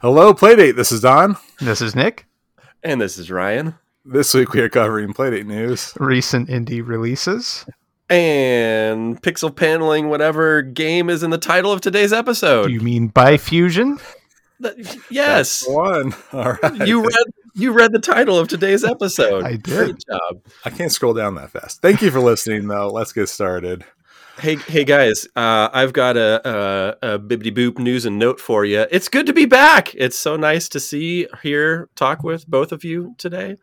[0.00, 0.76] Hello, Playdate.
[0.76, 1.36] This is Don.
[1.60, 2.24] This is Nick.
[2.82, 3.74] And this is Ryan.
[4.02, 7.66] This week we are covering Playdate news, recent indie releases,
[8.08, 12.68] and pixel paneling whatever game is in the title of today's episode.
[12.68, 14.00] Do you mean BiFusion?
[15.10, 15.66] yes.
[15.66, 16.14] That's one.
[16.32, 16.88] All right.
[16.88, 19.44] You read you read the title of today's episode.
[19.44, 19.64] I did.
[19.64, 20.42] Great job.
[20.64, 21.82] I can't scroll down that fast.
[21.82, 22.88] Thank you for listening, though.
[22.88, 23.84] Let's get started.
[24.40, 25.26] Hey, hey guys!
[25.36, 26.40] Uh, I've got a,
[27.02, 28.86] a, a bibbity boop news and note for you.
[28.90, 29.94] It's good to be back.
[29.94, 33.56] It's so nice to see, hear, talk with both of you today.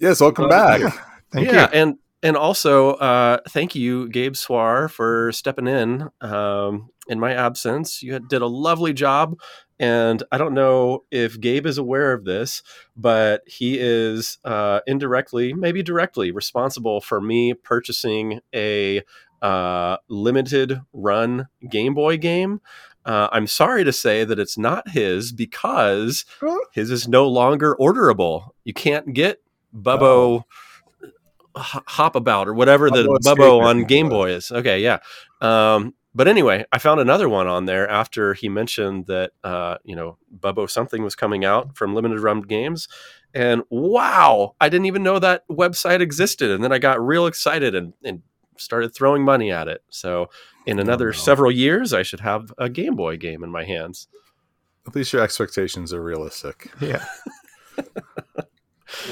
[0.00, 0.80] Yes, welcome Uh, back.
[0.80, 0.90] yeah.
[1.32, 1.80] Thank yeah, you.
[1.80, 8.02] and and also uh, thank you, Gabe Swarr, for stepping in um, in my absence.
[8.02, 9.38] You did a lovely job,
[9.78, 12.62] and I don't know if Gabe is aware of this,
[12.96, 19.02] but he is uh, indirectly, maybe directly, responsible for me purchasing a
[19.44, 22.62] uh, limited run Game Boy game.
[23.04, 26.24] Uh, I'm sorry to say that it's not his because
[26.72, 28.52] his is no longer orderable.
[28.64, 29.42] You can't get
[29.74, 30.46] Bub-O
[31.56, 34.08] H- Hop About or whatever the Bub-O Bub-O on Game.
[34.08, 34.50] Boy is.
[34.50, 35.00] Okay, yeah.
[35.42, 39.94] Um, but anyway, I found another one on there after he mentioned that uh, you
[39.94, 42.88] know Bub-O something was coming out from Limited Run Games,
[43.34, 46.50] and wow, I didn't even know that website existed.
[46.50, 48.22] And then I got real excited and, and
[48.56, 49.82] started throwing money at it.
[49.90, 50.30] So
[50.66, 51.12] in another no.
[51.12, 54.08] several years, I should have a Game Boy game in my hands.
[54.86, 56.70] At least your expectations are realistic.
[56.80, 57.04] Yeah.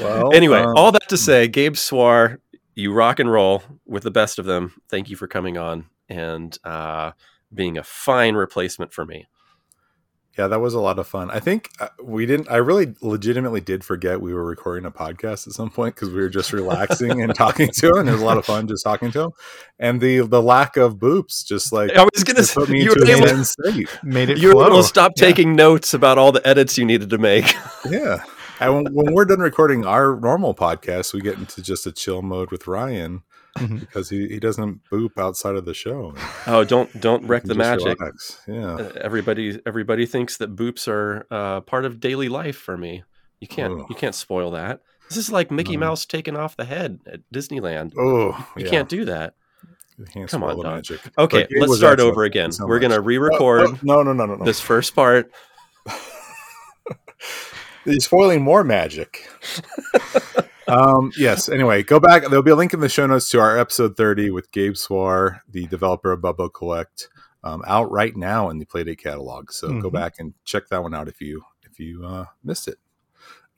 [0.01, 2.39] Well, anyway, um, all that to say, Gabe Swarr,
[2.75, 4.75] you rock and roll with the best of them.
[4.89, 7.13] Thank you for coming on and uh,
[7.53, 9.27] being a fine replacement for me.
[10.39, 11.31] Yeah, that was a lot of fun.
[11.31, 12.51] I think uh, we didn't.
[12.51, 16.21] I really, legitimately did forget we were recording a podcast at some point because we
[16.23, 17.99] were just relaxing and talking to him.
[17.99, 19.31] And it was a lot of fun just talking to him.
[19.79, 22.83] And the the lack of boops just like I was gonna just put say me
[22.85, 23.89] you into were an able, end state.
[24.03, 24.67] Made it you were flow.
[24.69, 25.27] able to stop Yeah.
[25.27, 27.55] taking notes about all the edits you needed to make.
[27.91, 28.23] Yeah.
[28.61, 32.23] And when, when we're done recording our normal podcast, we get into just a chill
[32.23, 33.23] mode with Ryan
[33.59, 33.81] Mhm.
[33.81, 36.15] because he, he doesn't boop outside of the show.
[36.47, 37.99] oh, don't don't wreck the magic.
[38.01, 38.41] relax.
[38.49, 38.75] Yeah.
[38.77, 43.05] Uh, Everybody everybody thinks that boops are uh, part of daily life for me.
[43.41, 43.87] You can't Ugh.
[43.91, 44.81] you can't spoil that.
[45.09, 45.81] This is like Mickey No.
[45.89, 47.93] Mouse taking off the head at Disneyland.
[47.99, 48.71] Oh, You yeah.
[48.71, 49.35] can't do that.
[50.15, 51.01] Can't come on, the magic.
[51.19, 52.13] Okay, let's start excellent.
[52.13, 52.51] over again.
[52.53, 52.83] so We're much.
[52.89, 54.45] gonna Oh, re-record oh, no, no, no, no, no.
[54.45, 55.31] this first part.
[57.85, 59.29] He's spoiling more magic.
[60.69, 61.49] Um, yes.
[61.49, 62.23] Anyway, go back.
[62.23, 65.41] There'll be a link in the show notes to our episode 30 with Gabe Swarr,
[65.49, 67.09] the developer of Bub-O Collect,
[67.45, 69.51] um, out right now in the Playdate catalog.
[69.51, 69.93] So go Mhm.
[69.93, 72.79] back and check that one out if you if you uh, missed it.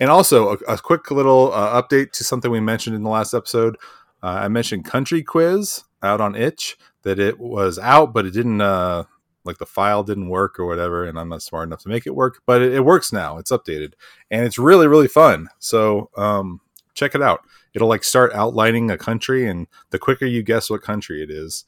[0.00, 3.34] And also a, a quick little uh, update to something we mentioned in the last
[3.34, 3.76] episode.
[4.22, 8.60] Uh, I mentioned Country Quiz out on Itch that it was out, but it didn't.
[8.60, 9.04] Uh,
[9.46, 12.14] like the file didn't work or whatever, and I'm not smart enough to make it
[12.14, 13.36] work, but it, it works now.
[13.36, 13.92] It's updated
[14.30, 15.48] and it's really really fun.
[15.58, 16.62] So um,
[16.94, 17.40] check it out.
[17.74, 21.64] It'll like start outlining a country, and the quicker you guess what country it is,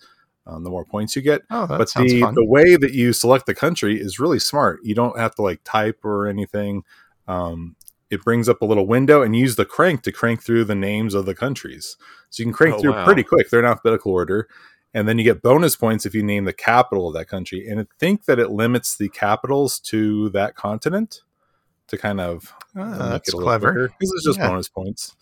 [0.47, 1.43] um, the more points you get.
[1.51, 2.35] Oh, that but sounds the fun.
[2.35, 4.81] the way that you select the country is really smart.
[4.85, 6.85] You don't have to like type or anything.
[7.27, 7.77] Um,
[8.09, 11.13] it brings up a little window and use the crank to crank through the names
[11.13, 11.97] of the countries.
[12.31, 13.05] So you can crank Oh, through wow.
[13.05, 13.51] pretty quick.
[13.51, 14.49] They're in alphabetical order.
[14.95, 17.67] And then you get bonus points if you name the capital of that country.
[17.69, 21.23] And I think that it limits the capitals to that continent
[21.89, 23.89] to kind of Ah, that's it a little clever.
[23.99, 24.49] because it's just Yeah.
[24.49, 25.15] bonus points.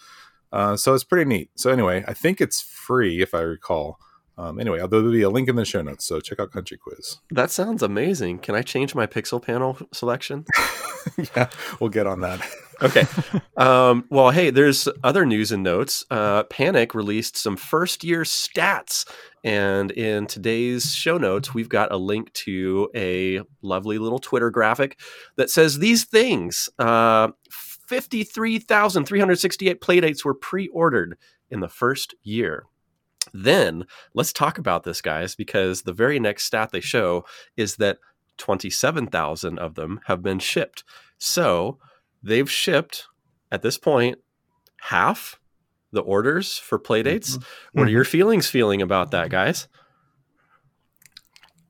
[0.53, 1.51] Uh, so it's pretty neat.
[1.57, 3.99] So anyway, I think it's free if I recall.
[4.37, 6.05] Um, anyway, there'll be a link in the show notes.
[6.05, 7.19] So check out Country Quiz.
[7.31, 8.41] That sounds amazing.
[8.41, 10.45] Can I change my pixel panel selection?
[11.37, 11.49] yeah,
[11.81, 12.41] we'll get on that.
[12.83, 13.07] Okay.
[13.57, 16.05] um, well, hey, there's other news and notes.
[16.11, 19.07] Uh, Panic released some first year stats.
[19.45, 24.99] And in today's show notes, we've got a link to a lovely little Twitter graphic
[25.37, 31.19] that says these things uh, 53,368 playdates were pre ordered
[31.51, 32.65] in the first year.
[33.33, 37.25] Then let's talk about this, guys, because the very next stat they show
[37.57, 37.99] is that
[38.39, 40.85] 27,000 of them have been shipped.
[41.19, 41.79] So
[42.23, 43.07] they've shipped
[43.53, 44.19] at this point
[44.81, 45.39] half
[45.93, 47.43] the orders for playdates.
[47.73, 49.69] What are your feelings feeling about that, guys?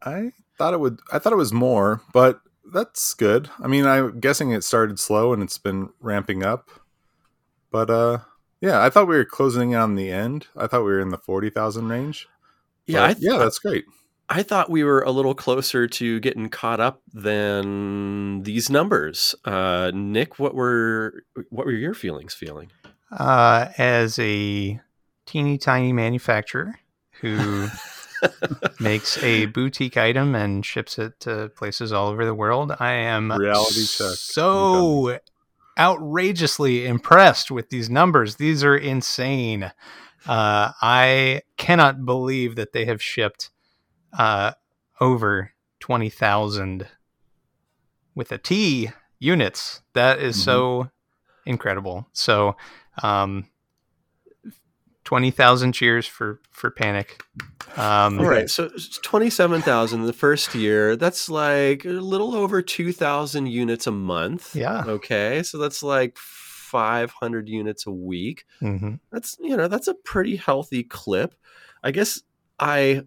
[0.03, 1.01] I thought it would.
[1.13, 2.41] I thought it was more, but
[2.73, 3.51] that's good.
[3.61, 6.71] I mean, I'm guessing it started slow and it's been ramping up.
[7.71, 8.19] But uh,
[8.65, 10.47] yeah, I thought we were closing in on the end.
[10.57, 12.27] I thought we were in the forty thousand range.
[12.87, 13.85] Yeah, I th- yeah, that's great.
[14.29, 19.35] I thought we were a little closer to getting caught up than these numbers.
[19.45, 22.71] Uh, Nick, what were what were your feelings feeling?
[23.13, 24.81] Uh, as a
[25.27, 26.79] teeny tiny manufacturer
[27.21, 27.69] who
[28.81, 32.73] makes a boutique item and ships it to places all over the world.
[32.81, 34.15] I am Reality check.
[34.17, 35.19] so
[35.79, 38.37] outrageously impressed with these numbers.
[38.37, 39.65] These are insane.
[40.27, 43.51] Uh, I cannot believe that they have shipped
[44.19, 44.53] uh,
[45.01, 46.87] over 20,000
[48.15, 49.83] with a T units.
[49.95, 50.45] That is Mhm.
[50.45, 50.91] so
[51.45, 52.07] incredible.
[52.13, 52.57] So,
[53.03, 53.49] um,
[55.05, 57.23] 20,000 cheers for, for Panic.
[57.77, 60.97] Um, All right, so it's 27,000 the first year.
[60.97, 64.55] That's like a little over 2,000 units a month.
[64.55, 64.85] Yeah.
[64.87, 68.45] Okay, so that's like 500 units a week.
[68.61, 69.01] mhm.
[69.11, 71.35] That's, you know, that's a pretty healthy clip.
[71.83, 72.23] I guess
[72.59, 73.03] I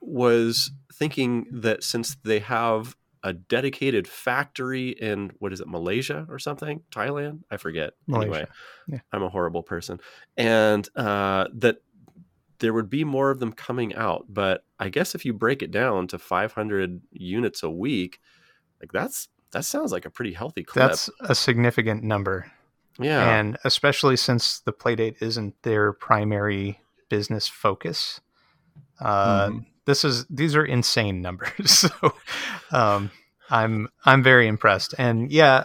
[0.00, 6.38] was thinking that since they have a dedicated factory in what is it, Malaysia or
[6.38, 6.82] something?
[6.90, 7.40] Thailand?
[7.50, 7.92] I forget.
[8.12, 8.46] Anyway,
[8.88, 8.98] Yeah.
[9.12, 10.00] I'm a horrible person.
[10.36, 11.76] And uh, that
[12.58, 14.26] there would be more of them coming out.
[14.28, 18.18] But I guess if you break it down to 500 units a week,
[18.80, 20.88] like that's that sounds like a pretty healthy clip.
[20.88, 22.50] That's a significant number.
[22.98, 23.36] yeah.
[23.38, 28.20] And especially since the Playdate isn't their primary business focus.
[29.00, 29.66] Uh, Mhm.
[29.84, 31.70] This is these are insane numbers.
[31.70, 31.90] so
[32.70, 33.10] um,
[33.50, 34.94] I'm I'm very impressed.
[34.98, 35.64] And yeah,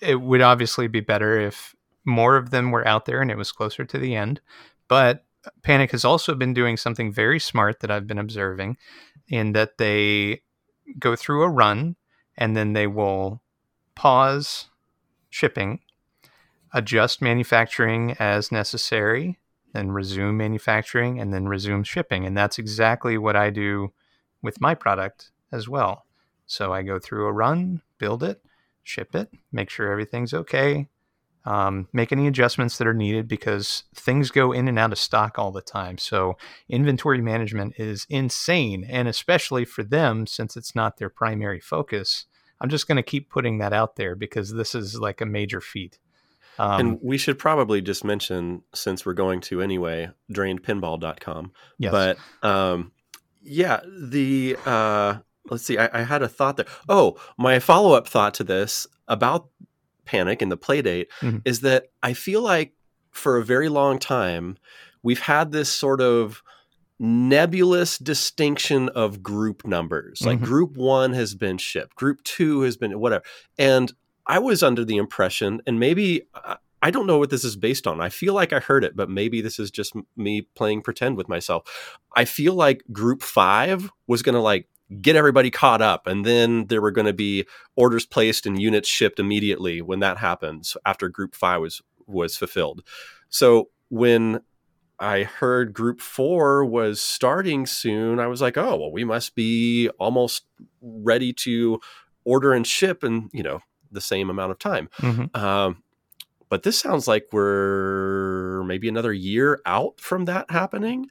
[0.00, 3.52] it would obviously be better if more of them were out there and it was
[3.52, 4.40] closer to the end.
[4.88, 5.24] But
[5.62, 8.76] Panic has also been doing something very smart that I've been observing
[9.28, 10.42] in that they
[10.98, 11.96] go through a run
[12.36, 13.42] and then they will
[13.94, 14.66] pause
[15.28, 15.80] shipping,
[16.72, 19.38] adjust manufacturing as necessary,
[19.78, 22.26] then resume manufacturing, and then resume shipping.
[22.26, 23.92] And that's exactly what I do
[24.42, 26.04] with my product as well.
[26.46, 28.42] So I go through a run, build it,
[28.82, 30.88] ship it, make sure everything's okay,
[31.44, 35.38] um, make any adjustments that are needed because things go in and out of stock
[35.38, 35.96] all the time.
[35.96, 36.36] So
[36.68, 38.84] inventory management is insane.
[38.84, 42.26] And especially for them, since it's not their primary focus,
[42.60, 45.60] I'm just going to keep putting that out there because this is like a major
[45.60, 45.98] feat.
[46.58, 51.52] Um, and we should probably just mention, since we're going to anyway, drainedpinball.com.
[51.78, 51.90] yes.
[51.92, 52.18] But
[52.48, 52.92] um,
[53.42, 55.18] yeah, the uh,
[55.50, 56.66] let's see, I, I had a thought there.
[56.88, 59.48] Oh, my follow up thought to this about
[60.04, 61.42] panic and the play date Mhm.
[61.44, 62.72] is that I feel like
[63.10, 64.56] for a very long time
[65.02, 66.42] we've had this sort of
[66.98, 70.20] nebulous distinction of group numbers.
[70.24, 70.44] Like Mhm.
[70.44, 73.24] group one has been shipped, group two has been whatever.
[73.58, 73.92] And
[74.28, 77.88] I was under the impression, and maybe I- I don't know what this is based
[77.88, 78.00] on.
[78.00, 81.28] I feel like I heard it, but maybe this is just me playing pretend with
[81.28, 81.98] myself.
[82.14, 84.68] I feel like group five was going to like
[85.02, 88.88] get everybody caught up, and then there were going to be orders placed and units
[88.88, 92.82] shipped immediately when that happens after group five was was fulfilled.
[93.28, 94.40] So when
[95.00, 99.88] I heard group four was starting soon, I was like, oh, well, we must be
[99.98, 100.44] almost
[100.80, 101.80] ready to
[102.24, 103.60] order and ship and you know,
[103.92, 104.88] the same amount of time.
[104.98, 105.36] Mhm.
[105.36, 105.82] Um,
[106.48, 111.08] but this sounds like we're maybe another year out from that happening.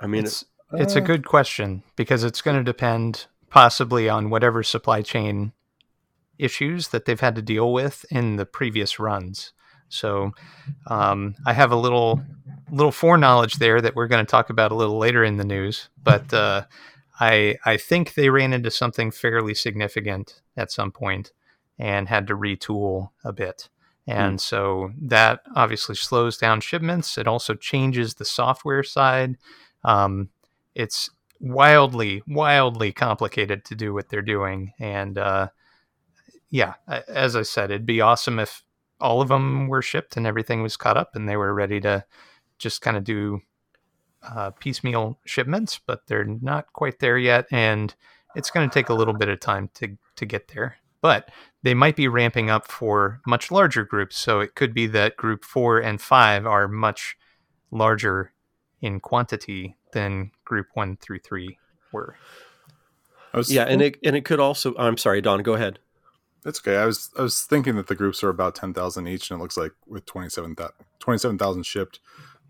[0.00, 4.30] I mean, it's, it's a Uh, good question because it's going to depend possibly on
[4.30, 5.52] whatever supply chain
[6.38, 9.52] issues that they've had to deal with in the previous runs.
[9.88, 10.32] So
[10.86, 12.22] um, I have a little
[12.70, 15.88] little foreknowledge there that we're going to talk about a little later in the news,
[16.02, 16.62] but uh,
[17.18, 21.32] I I think they ran into something fairly significant at some point
[21.80, 23.70] and had to retool a bit.
[24.06, 27.16] And so that obviously slows down shipments.
[27.16, 29.36] It also changes the software side.
[29.84, 30.28] Um,
[30.74, 34.72] it's wildly, wildly complicated to do what they're doing.
[34.78, 35.48] And uh,
[36.50, 36.74] yeah,
[37.08, 38.62] as I said, it'd be awesome if
[39.00, 42.04] all of them were shipped and everything was caught up and they were ready to
[42.58, 43.40] just kind of do
[44.22, 47.46] uh, piecemeal shipments, but they're not quite there yet.
[47.50, 47.94] And
[48.34, 50.76] it's going to take a little bit of time to, to get there.
[51.02, 51.30] But
[51.62, 54.16] they might be ramping up for much larger groups.
[54.16, 57.16] So it could be that group four and five are much
[57.70, 58.32] larger
[58.80, 61.58] in quantity than group one through three
[61.92, 62.16] were.
[63.32, 64.74] I was, yeah, and it and it could also.
[64.76, 65.42] I'm sorry, Don.
[65.42, 65.78] Go ahead.
[66.42, 66.76] That's okay.
[66.76, 69.42] I was I was thinking that the groups are about ten thousand each, and it
[69.42, 72.00] looks like with 27,000 27,000 shipped,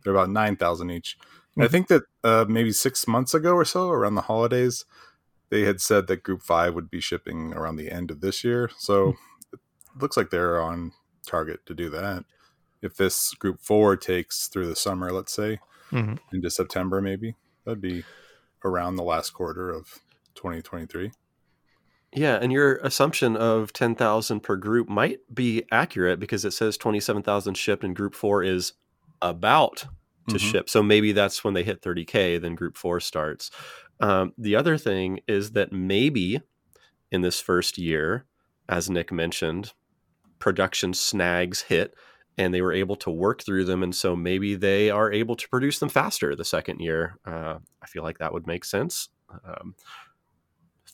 [0.03, 1.19] they're about nine thousand each.
[1.57, 1.71] And I Mhm.
[1.71, 4.85] think that uh, maybe six months ago or so, around the holidays,
[5.51, 8.71] they had said that Group Five would be shipping around the end of this year.
[8.79, 9.15] So
[9.53, 9.61] it
[10.01, 10.93] looks like they're on
[11.27, 12.25] target to do that.
[12.83, 15.59] If this Group Four takes through the summer, let's say
[15.91, 16.19] Mhm.
[16.33, 18.05] into September, maybe that'd be
[18.65, 19.99] around the last quarter of
[20.35, 21.13] 2023.
[22.13, 26.77] Yeah, and your assumption of ten thousand per group might be accurate because it says
[26.77, 28.73] twenty seven thousand shipped, and Group Four is
[29.23, 29.85] about
[30.29, 30.41] to Mhm.
[30.41, 30.71] ship.
[30.71, 33.51] So maybe that's when they hit 30K, then group four starts.
[34.01, 36.41] Um, the other thing is that maybe
[37.11, 38.25] in this first year,
[38.69, 39.73] as Nick mentioned,
[40.39, 41.95] production snags hit
[42.39, 43.83] and they were able to work through them.
[43.83, 47.19] And so maybe they are able to produce them faster the second year.
[47.27, 49.11] Uh, I feel like that would make sense.
[49.45, 49.75] Um,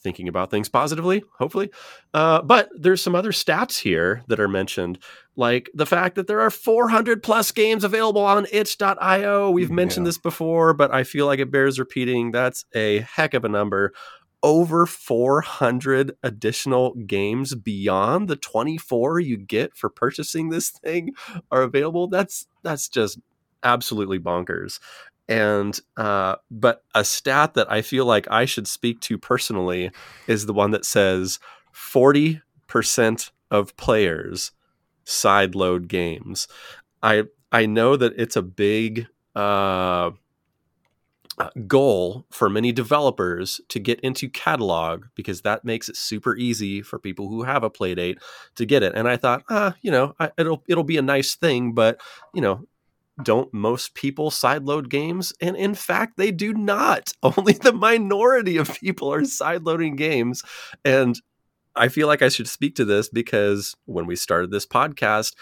[0.06, 1.68] thinking about things positively, hopefully.
[2.14, 5.00] Uh, but there's some other stats here that are mentioned,
[5.34, 9.50] like the fact that there are 400 plus games available on itch.io.
[9.50, 10.10] We've mentioned Yeah.
[10.10, 12.30] this before, but I feel like it bears repeating.
[12.30, 13.92] That's a heck of a number.
[14.44, 21.14] Over 400 additional games beyond the 24 you get for purchasing this thing
[21.50, 22.06] are available.
[22.06, 23.18] That's that's just
[23.64, 24.78] absolutely bonkers.
[25.28, 29.90] And uh, but a stat that I feel like I should speak to personally
[30.26, 31.40] is the one that says
[31.74, 34.52] 40% of players
[35.04, 36.48] sideload games.
[37.02, 40.10] I I know that it's a big uh,
[41.38, 46.82] uh, goal for many developers to get into catalog because that makes it super easy
[46.82, 48.18] for people who have a playdate
[48.54, 48.94] to get it.
[48.94, 52.00] And I thought, ah, you know, I, it'll it'll be a nice thing, but
[52.34, 52.66] you know,
[53.22, 55.32] don't most people sideload games?
[55.40, 57.12] And in fact, they do not.
[57.22, 60.42] Only the minority of people are sideloading games.
[60.84, 61.20] And
[61.74, 65.34] I feel like I should speak to this because when we started this podcast,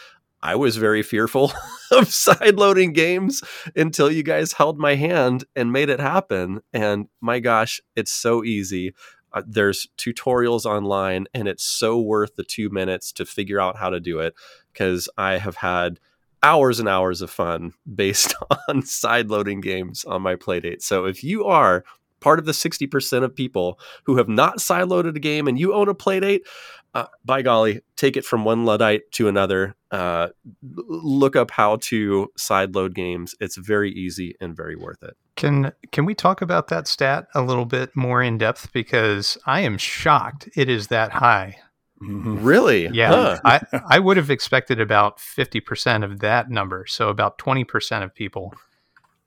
[0.43, 1.45] I was very fearful
[1.91, 3.43] of sideloading games
[3.75, 6.61] until you guys held my hand and made it happen.
[6.73, 8.95] And my gosh, it's so easy.
[9.33, 13.91] Uh, there's tutorials online, and it's so worth the two minutes to figure out how
[13.91, 14.35] to do it
[14.73, 15.99] because I have had
[16.45, 18.35] hours and hours of fun based
[18.69, 20.83] on sideloading games on my playdate.
[20.83, 21.85] So if you are
[22.21, 25.89] part of the 60% of people who have not sideloaded a game and you own
[25.89, 26.41] a playdate,
[26.95, 29.75] uh, by golly, take it from one Luddite to another.
[29.91, 30.29] Uh,
[30.63, 33.35] look up how to sideload games.
[33.41, 35.17] It's very easy and very worth it.
[35.35, 39.63] Can can we talk about that stat a little bit more in depth because I
[39.63, 41.57] am shocked it is that high.
[42.01, 42.89] Really?
[42.89, 43.41] Yeah, Huh.
[43.45, 48.05] I I would have expected about fifty percent of that number, so about twenty percent
[48.05, 48.53] of people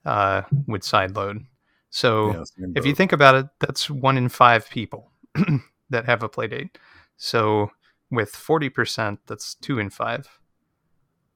[0.06, 1.46] uh, would sideload.
[1.90, 5.12] So Yeah, if you think about it, that's one in five people
[5.90, 6.78] that have a play date.
[7.16, 7.72] So
[8.12, 10.28] with forty percent, that's two in five,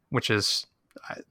[0.10, 0.68] which is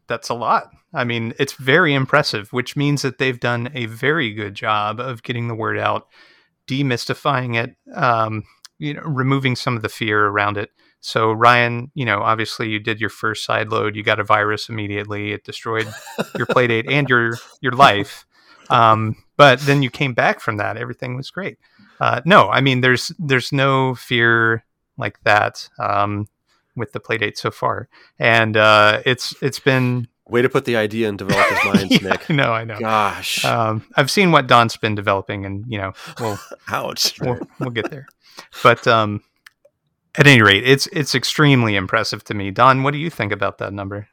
[0.07, 0.71] that's a lot.
[0.93, 5.23] I mean, it's very impressive, which means that they've done a very good job of
[5.23, 6.09] getting the word out,
[6.67, 8.45] demystifying it, um,
[8.81, 10.71] you know, removing some of the fear around it.
[11.01, 14.69] So Ryan, you know, obviously you did your first side load, you got a virus
[14.69, 15.87] immediately, it destroyed
[16.37, 18.27] your play date and your your life.
[18.71, 21.59] Um, but then you came back from that, everything was great.
[22.01, 24.65] Uh, no, I mean, there's there's no fear
[24.97, 26.29] like that um,
[26.75, 30.77] with the play date so far, and uh, it's it's been Way to put the
[30.77, 32.31] idea in developers' minds, Yeah, Nick.
[32.31, 32.79] I know, I know.
[32.79, 33.45] Gosh.
[33.45, 37.21] Um, I've seen what Don's been developing, and you know, we'll Ouch.
[37.21, 38.07] we'll, we'll get there.
[38.63, 39.23] But um,
[40.17, 42.51] at any rate, it's it's extremely impressive to me.
[42.51, 44.09] Don, what do you think about that number?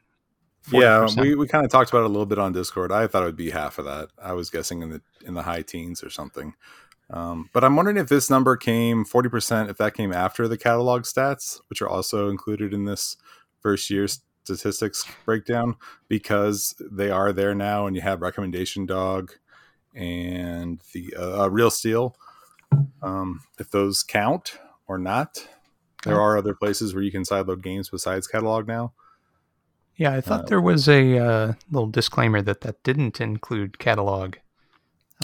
[0.69, 1.21] Yeah, 40%.
[1.21, 2.91] we, we kind of talked about it a little bit on Discord.
[2.91, 4.09] I thought it would be half of that.
[4.21, 6.55] I was guessing in the in the high teens or something.
[7.09, 11.03] Um, but I'm wondering if this number came 40%, if that came after the catalog
[11.03, 13.15] stats, which are also included in this
[13.61, 14.07] first year
[14.47, 15.75] statistics breakdown,
[16.07, 19.33] because they are there now and you have recommendation dog
[19.93, 22.15] and the uh, uh, Reel Steel.
[23.01, 25.47] Um, if those count or not,
[26.03, 28.93] there are other places where you can sideload games besides catalog now.
[29.95, 34.35] Yeah, I thought Uh, there was a uh, little disclaimer that that didn't include catalog.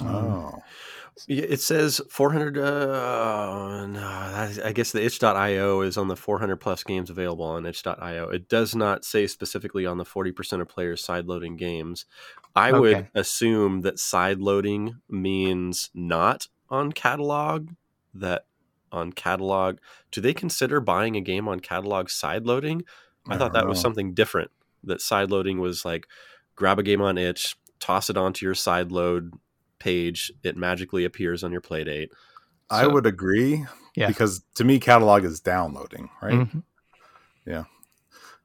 [0.01, 0.63] Um, Oh.
[1.27, 2.57] It says 400.
[2.57, 4.01] Uh, no,
[4.63, 8.29] I guess the itch.io is on the 400 plus games available on itch.io.
[8.29, 12.05] It does not say specifically on the 40% of players sideloading games.
[12.55, 17.69] I would assume that sideloading means not on catalog,
[18.13, 18.45] that
[18.91, 19.77] on catalog,
[20.11, 22.83] do they consider buying a game on catalog sideloading?
[23.27, 24.51] I, I thought that was something different.
[24.83, 26.07] That sideloading was like
[26.55, 29.31] grab a game on itch, toss it onto your sideload
[29.83, 32.09] page, it magically appears on your playdate.
[32.69, 33.65] I So- would agree.
[33.95, 34.07] Yeah.
[34.07, 36.33] Because to me, catalog is downloading, right?
[36.33, 36.63] mhm.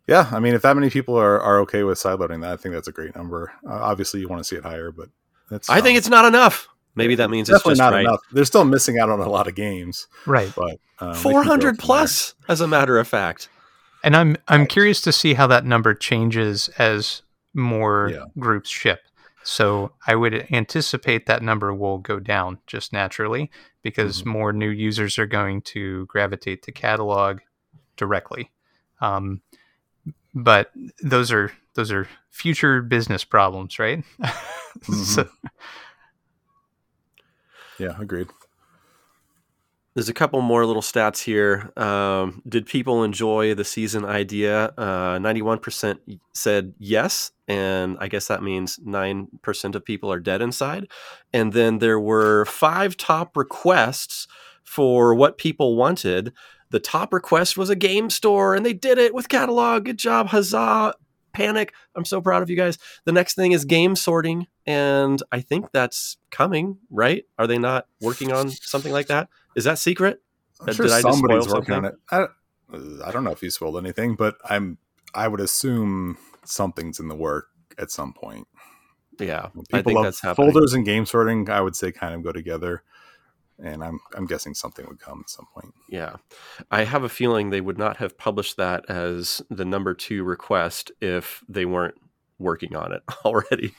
[0.06, 0.28] Yeah.
[0.32, 2.88] I mean, if that many people are, are okay with sideloading that, I think that's
[2.88, 3.52] a great number.
[3.68, 5.10] Uh, obviously, you want to see it higher, but
[5.50, 6.66] that's I think it's not enough.
[6.94, 8.00] Maybe that means it's definitely just not right.
[8.06, 8.20] enough.
[8.32, 10.50] They're still missing out on a lot of games, Right.
[10.56, 13.48] but um, 400 grow from plus, as a matter of fact.
[14.02, 17.22] And I'm I'm curious to see how that number changes as
[17.54, 18.24] more Yeah.
[18.38, 19.00] groups ship.
[19.50, 23.50] So I would anticipate that number will go down just naturally
[23.82, 24.28] because Mm-hmm.
[24.30, 27.40] more new users are going to gravitate to catalog
[27.96, 28.50] directly.
[29.00, 29.40] Um,
[30.34, 30.70] but
[31.02, 34.04] those are those are future business problems, right?
[34.86, 35.02] Mm-hmm.
[35.02, 35.28] so,
[37.78, 38.28] Yeah, agreed.
[39.98, 41.72] There's a couple more little stats here.
[41.76, 44.66] Um, did people enjoy the season idea?
[44.78, 50.86] Uh, 91% said yes, and I guess that means 9% of people are dead inside.
[51.32, 54.28] And then there were five top requests
[54.62, 56.32] for what people wanted.
[56.70, 59.86] The top request was a game store, and they did it with catalog.
[59.86, 60.94] Good job, huzzah!
[61.32, 61.72] Panic.
[61.96, 62.78] I'm so proud of you guys.
[63.04, 67.24] The next thing is game sorting, and I think that's coming, right?
[67.36, 69.28] Are they not working on something like that?
[69.58, 70.22] Is that secret?
[70.60, 71.94] I'm sure did somebody's working on it.
[72.12, 72.26] I,
[73.04, 74.78] I don't know if you spoiled anything, but I'm
[75.14, 78.46] I would assume something's in the work at some point.
[79.18, 80.52] Yeah, People I think that's happening.
[80.52, 81.50] folders and game sorting.
[81.50, 82.84] I would say kind of go together,
[83.60, 85.74] and I'm I'm guessing something would come at some point.
[85.88, 86.16] Yeah.
[86.70, 90.92] I have a feeling they would not have published that as the number two request
[91.00, 91.96] if they weren't
[92.38, 93.74] working on it already.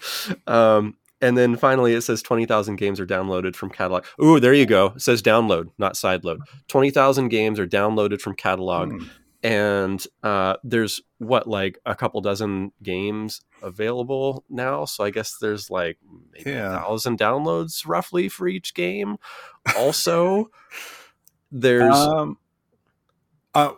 [0.45, 4.05] Um, and then finally, it says 20,000 games are downloaded from catalog.
[4.23, 4.93] Ooh, there you go.
[4.95, 6.39] It says download, not sideload.
[6.67, 8.91] 20,000 games are downloaded from catalog.
[8.91, 9.07] Hmm.
[9.41, 14.83] And uh, there's what, like a couple dozen games available now.
[14.85, 15.97] So I guess there's like
[16.33, 16.75] maybe Yeah.
[16.75, 19.17] a thousand downloads roughly for each game.
[19.77, 20.49] Also,
[21.51, 21.95] there's.
[21.95, 22.37] Um,
[23.55, 23.71] uh,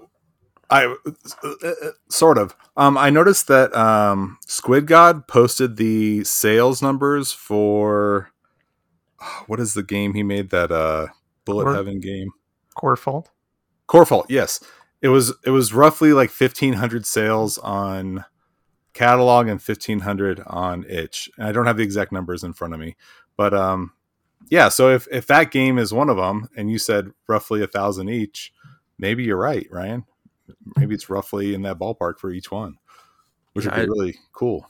[0.72, 0.96] I
[1.44, 1.74] uh,
[2.10, 2.56] sort of.
[2.78, 8.32] Um, I noticed that um, Squid God posted the sales numbers for
[9.48, 11.08] what is the game he made that uh
[11.46, 12.32] Bullet Core- Heaven game?
[12.74, 13.30] core fault.
[13.88, 14.28] Core Fault.
[14.30, 14.62] Yes,
[15.02, 15.34] it was.
[15.46, 18.24] It was roughly like fifteen hundred sales on
[18.94, 21.30] catalog and fifteen hundred on itch.
[21.38, 22.96] And I don't have the exact numbers in front of me,
[23.36, 23.92] but um,
[24.50, 24.70] yeah.
[24.70, 28.08] So if if that game is one of them, and you said roughly a thousand
[28.10, 28.54] each,
[28.98, 30.06] maybe you're right, Ryan.
[30.78, 32.76] Maybe it's roughly in that ballpark for each one,
[33.54, 34.68] which Yeah, would be I- really cool.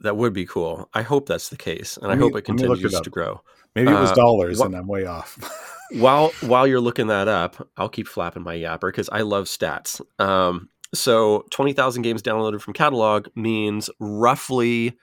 [0.00, 0.88] That would be cool.
[0.94, 3.10] I hope that's the case, and Let I hope it me look it continues to
[3.10, 3.40] grow.
[3.76, 5.38] Maybe it was Uh, dollars, what- and I'm way off.
[5.92, 10.00] while while you're looking that up, I'll keep flapping my yapper because I love stats.
[10.20, 14.98] Um, so twenty thousand games downloaded from catalog means roughly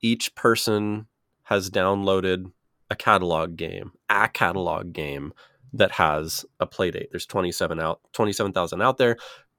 [0.00, 1.06] each person
[1.44, 2.52] has downloaded
[2.90, 5.32] a catalog game, a catalog game
[5.72, 7.08] that has a play date.
[7.10, 9.16] There's twenty seven out, twenty seven thousand out there,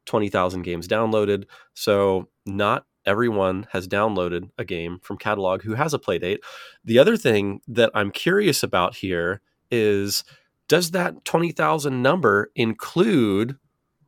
[0.09, 1.45] twenty thousand games downloaded.
[1.75, 6.41] So not everyone has downloaded a game from catalog who has a play date.
[6.83, 9.41] The other thing that I'm curious about here
[9.71, 10.23] is
[10.67, 13.55] does that 20,000 number include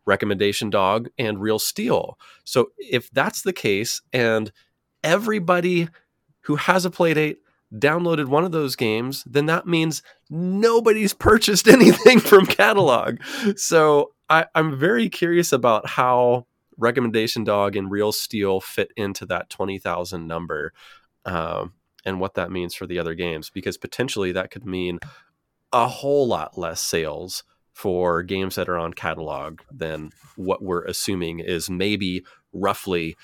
[0.05, 4.51] recommendation dog and Reel Steel so if that's the case and
[5.03, 5.87] everybody
[6.41, 7.37] who has a playdate
[7.73, 13.17] downloaded one of those games then that means nobody's purchased anything from catalog
[13.55, 16.45] so I, i'm very curious about how
[16.77, 20.73] recommendation dog and Reel Steel fit into that 20000 number
[21.25, 21.73] um,
[22.05, 24.99] and what that means for the other games because potentially that could mean
[25.71, 31.39] a whole lot less sales for games that are on catalog than what we're assuming
[31.39, 33.15] is maybe roughly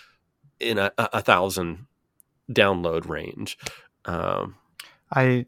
[0.59, 1.85] in a, a thousand
[2.51, 3.57] download range.
[4.07, 4.55] Um,
[5.13, 5.45] I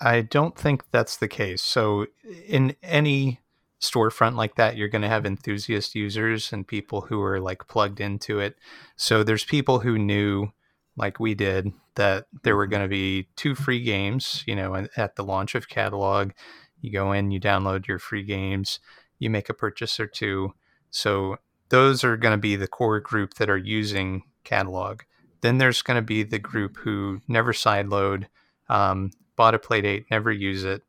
[0.00, 1.62] I don't think that's the case.
[1.62, 2.06] So
[2.46, 3.40] in any
[3.80, 8.00] storefront like that, you're going to have enthusiast users and people who are like plugged
[8.00, 8.56] into it.
[8.96, 10.48] So there's people who knew
[10.96, 14.90] like we did that there were going to be two free games, you know, at-
[14.96, 16.32] at the launch of catalog.
[16.80, 18.80] You go in, you download your free games,
[19.18, 20.54] you make a purchase or two.
[20.90, 21.38] So
[21.70, 25.02] those are going to be the core group that are using catalog.
[25.40, 28.26] Then there's going to be the group who never sideload,
[28.68, 30.82] um, bought a playdate, never use it,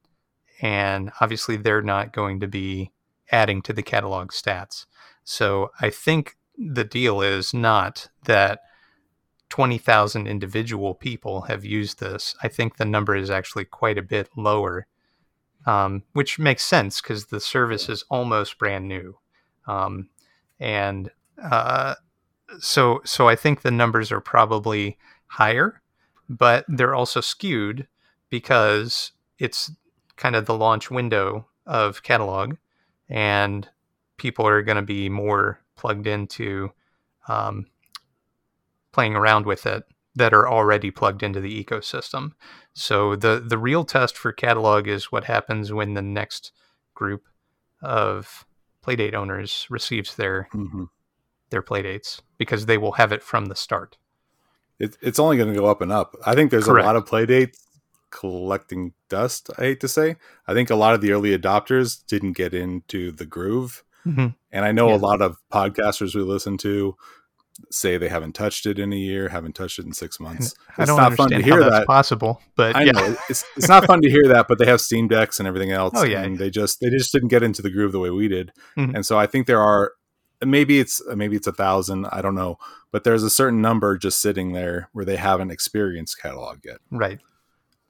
[0.61, 2.91] and obviously they're not going to be
[3.31, 4.85] adding to the catalog stats.
[5.23, 8.59] So I think the deal is not that
[9.49, 12.35] 20,000 individual people have used this.
[12.43, 14.87] I think the number is actually quite a bit lower,
[15.65, 19.17] um, which makes sense because the service is almost brand new.
[19.67, 20.09] Um,
[20.59, 21.09] and
[21.41, 21.95] uh,
[22.59, 25.81] so, so I think the numbers are probably higher,
[26.27, 27.87] but they're also skewed
[28.29, 29.71] because it's
[30.15, 32.55] kind of the launch window of catalog
[33.09, 33.67] and
[34.17, 36.71] people are going to be more plugged into
[37.27, 37.65] um,
[38.91, 39.83] playing around with it
[40.15, 42.31] that are already plugged into the ecosystem.
[42.73, 46.51] So the the real test for catalog is what happens when the next
[46.93, 47.23] group
[47.81, 48.45] of
[48.85, 50.89] playdate owners receives their Mhm.
[51.49, 53.97] Their play dates because they will have it from the start.
[54.79, 56.15] It, it's only going to go up and up.
[56.25, 56.83] I think there's Correct.
[56.83, 57.65] a lot of play dates
[58.11, 59.49] collecting dust.
[59.57, 60.15] I hate to say.
[60.47, 64.35] I think a lot of the early adopters didn't get into the groove, Mhm.
[64.51, 64.95] and I know Yeah.
[64.95, 66.95] a lot of podcasters we listen to
[67.71, 70.55] say they haven't touched it in a year, haven't touched it in six months.
[70.77, 72.91] I don't understand how that's possible, but I yeah.
[72.93, 75.71] know it's it's not fun to hear that, but they have Steam decks and everything
[75.81, 75.93] else.
[75.95, 76.21] Oh, yeah.
[76.23, 78.95] and they just they just didn't get into the groove the way we did, Mhm.
[78.95, 79.91] and so I think there are
[80.43, 82.57] maybe it's maybe it's a thousand, I don't know,
[82.91, 87.19] but there's a certain number just sitting there where they haven't experienced catalog yet, Right.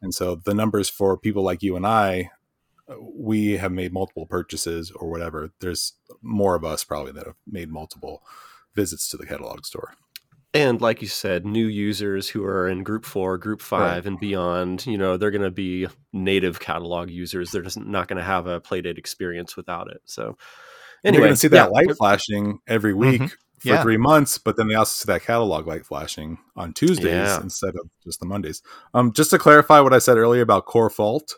[0.02, 2.32] and so the numbers for people like you and I,
[2.90, 5.52] uh, we have made multiple purchases or whatever.
[5.60, 8.24] There's more of us probably that have made multiple
[8.76, 9.94] visits to the catalog store.
[10.52, 14.88] And like you said, new users who are in group four, group five, and beyond,
[14.88, 17.52] you know, they're going to be native catalog users.
[17.52, 20.02] They're just not going to have a playdate experience without it.
[20.06, 20.38] So,
[21.04, 23.30] And you're going to see yeah, that light flashing every week Mhm.
[23.30, 23.82] for Yeah.
[23.82, 27.42] three months, but then they also see that catalog light flashing on Tuesdays Yeah.
[27.42, 28.62] instead of just the Mondays.
[28.94, 31.36] Um, just to clarify what I said earlier about Core Fault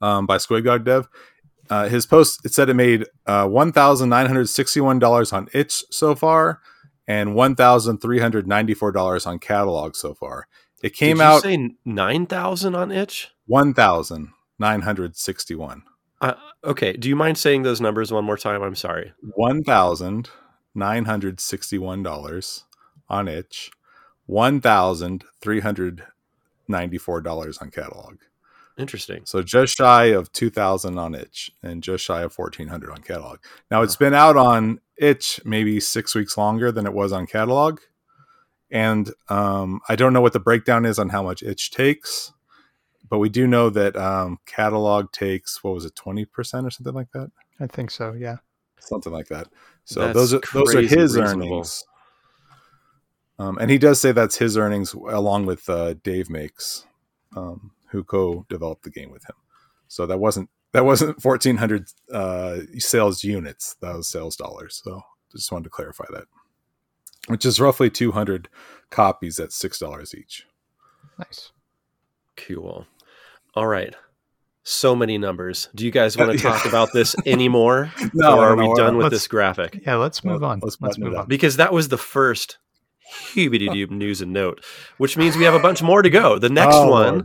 [0.00, 1.08] um, by Squid God Dev,
[1.70, 5.48] uh, his post it said it made uh, one thousand nine hundred sixty-one dollars on
[5.54, 6.60] itch so far,
[7.06, 10.46] and one thousand three hundred ninety-four dollars on catalog so far.
[10.82, 13.30] It came did you out say nine thousand on itch.
[13.46, 15.84] one thousand nine hundred sixty-one.
[16.24, 16.34] Uh,
[16.64, 18.62] okay, do you mind saying those numbers one more time?
[18.62, 19.12] I'm sorry.
[19.20, 20.30] one thousand
[20.74, 22.64] nine hundred sixty-one dollars
[23.10, 23.70] on itch,
[24.24, 26.02] one thousand three hundred
[26.66, 28.20] ninety-four dollars on catalog.
[28.78, 29.26] Interesting.
[29.26, 33.02] So just shy of two thousand on itch, and just shy of fourteen hundred on
[33.02, 33.40] catalog.
[33.70, 37.80] Now it's been out on itch maybe six weeks longer than it was on catalog,
[38.70, 42.32] and um, I don't know what the breakdown is on how much itch takes.
[43.08, 46.94] But we do know that um, catalog takes what was it, twenty percent or something
[46.94, 48.12] like that I think so.
[48.12, 48.36] Yeah.
[48.80, 49.48] something like that.
[49.84, 51.52] So That's those are those are his reasonable.
[51.52, 51.84] earnings.
[53.38, 56.86] Um, and he does say that's his earnings along with uh, Dave Makes,
[57.36, 59.34] um, who co-developed the game with him.
[59.88, 63.74] So that wasn't that wasn't fourteen hundred uh, sales units.
[63.80, 64.80] That was sales dollars.
[64.84, 66.24] So just wanted to clarify that,
[67.26, 68.48] which is roughly two hundred
[68.90, 70.46] copies at six dollars each.
[71.18, 71.50] Nice.
[72.36, 72.86] Cool.
[73.56, 73.94] All right.
[74.66, 75.68] So many numbers.
[75.74, 77.92] Do you guys want to talk about this anymore?
[78.14, 79.80] No, or are no, we no, done with this graphic?
[79.86, 79.96] Yeah.
[79.96, 80.60] Let's move Well, on.
[80.62, 81.20] let's Let's, move up.
[81.22, 81.28] on.
[81.28, 82.58] Because that was the first
[83.34, 84.64] heebity doob news and note,
[84.98, 86.38] which means we have a bunch more to go.
[86.38, 87.24] The next Oh, one,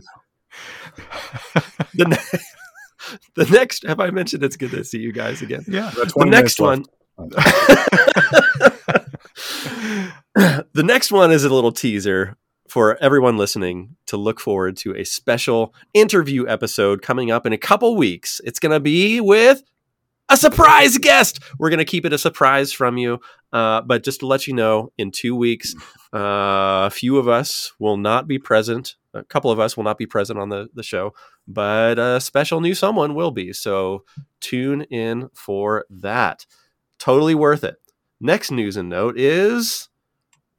[1.94, 2.38] the, ne-
[3.34, 5.64] the next, have I mentioned it's good to see you guys again?
[5.66, 5.90] Yeah.
[5.90, 6.84] The next one,
[10.72, 12.36] the next one is a little teaser
[12.70, 17.58] for everyone listening to look forward to a special interview episode coming up in a
[17.58, 18.40] couple weeks.
[18.44, 19.64] It's going to be with
[20.28, 21.40] a surprise guest.
[21.58, 23.18] We're going to keep it a surprise from you.
[23.52, 25.74] Uh, but just to let you know, in two weeks,
[26.14, 28.94] uh, a few of us will not be present.
[29.14, 31.12] A couple of us will not be present on the, the show,
[31.48, 33.52] but a special new someone will be.
[33.52, 34.04] So
[34.38, 36.46] tune in for that.
[37.00, 37.78] Totally worth it.
[38.20, 39.88] Next news and note is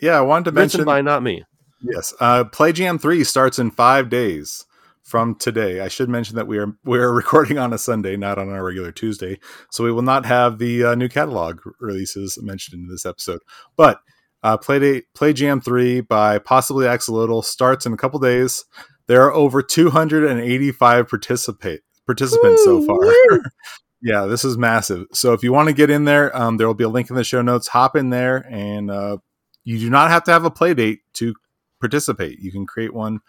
[0.02, 1.46] Yeah, I wanted to mention by not me.
[1.84, 2.14] Yes.
[2.20, 4.66] Uh, Play Jam 3 starts in five days
[5.04, 5.82] from today.
[5.82, 8.64] I should mention that we are we are recording on a Sunday, not on our
[8.64, 9.40] regular Tuesday.
[9.70, 13.42] So we will not have the uh, new catalog releases mentioned in this episode.
[13.76, 14.00] But
[14.44, 18.66] uh, Play, Day, Play Jam 3 by possibly Axolotl starts in a couple days.
[19.08, 23.00] There are over 285 participate participants so far.
[24.02, 25.06] yeah, this is massive.
[25.14, 27.16] So if you want to get in there, um, there will be a link in
[27.16, 27.68] the show notes.
[27.68, 29.18] Hop in there, and uh,
[29.64, 31.36] you do not have to have a play date to
[31.82, 32.40] participate.
[32.40, 33.20] You can create one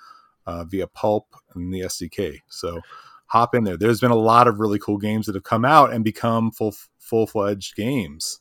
[0.47, 2.38] uh, via Pulp and the SDK.
[2.49, 2.81] So
[3.27, 3.77] hop in there.
[3.77, 6.75] There's been a lot of really cool games that have come out and become full
[6.99, 8.41] full fledged games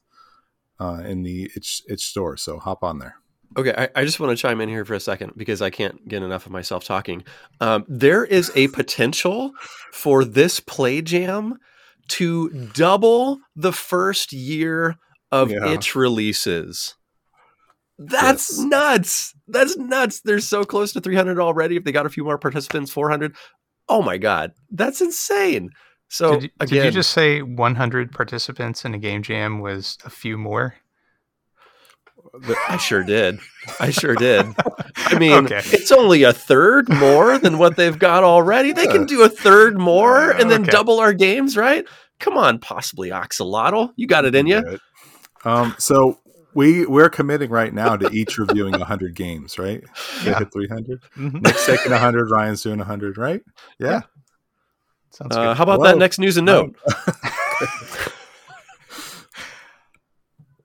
[0.79, 2.37] uh, in the itch, itch store.
[2.37, 3.15] So hop on there.
[3.57, 6.07] Okay, I, I just want to chime in here for a second because I can't
[6.07, 7.23] get enough of myself talking.
[7.59, 9.51] Um, there is a potential
[9.91, 11.57] for this play jam
[12.09, 14.95] to double the first year
[15.33, 15.67] of Yeah.
[15.73, 16.95] itch releases.
[18.09, 18.59] That's Yes.
[18.65, 19.33] nuts.
[19.47, 20.21] That's nuts.
[20.21, 21.75] They're so close to 300 already.
[21.75, 23.35] If they got a few more participants, 400.
[23.89, 24.53] Oh my God.
[24.69, 25.69] That's insane.
[26.07, 29.97] So, did, you, again, did you just say 100 participants in a game jam was
[30.03, 30.75] a few more?
[32.69, 33.39] I sure did.
[33.79, 34.45] I sure did.
[34.97, 35.61] I mean, Okay.
[35.65, 38.71] it's only a third more than what they've got already.
[38.71, 40.71] They can do a third more and then Okay.
[40.71, 41.85] double our games, right?
[42.19, 43.91] Come on, possibly Axolotl.
[43.97, 44.79] You got it in you.
[45.43, 46.19] Um, so
[46.53, 49.83] we we're committing right now to each reviewing 100 games, right?
[50.23, 50.39] They Yeah.
[50.39, 51.01] hit 300.
[51.17, 51.41] Mhm.
[51.41, 52.29] Nick's taking 100.
[52.29, 53.41] Ryan's doing 100, right?
[53.79, 54.01] Yeah.
[55.11, 55.57] Sounds Uh, good.
[55.57, 55.85] how about Whoa.
[55.87, 56.75] that next news and note?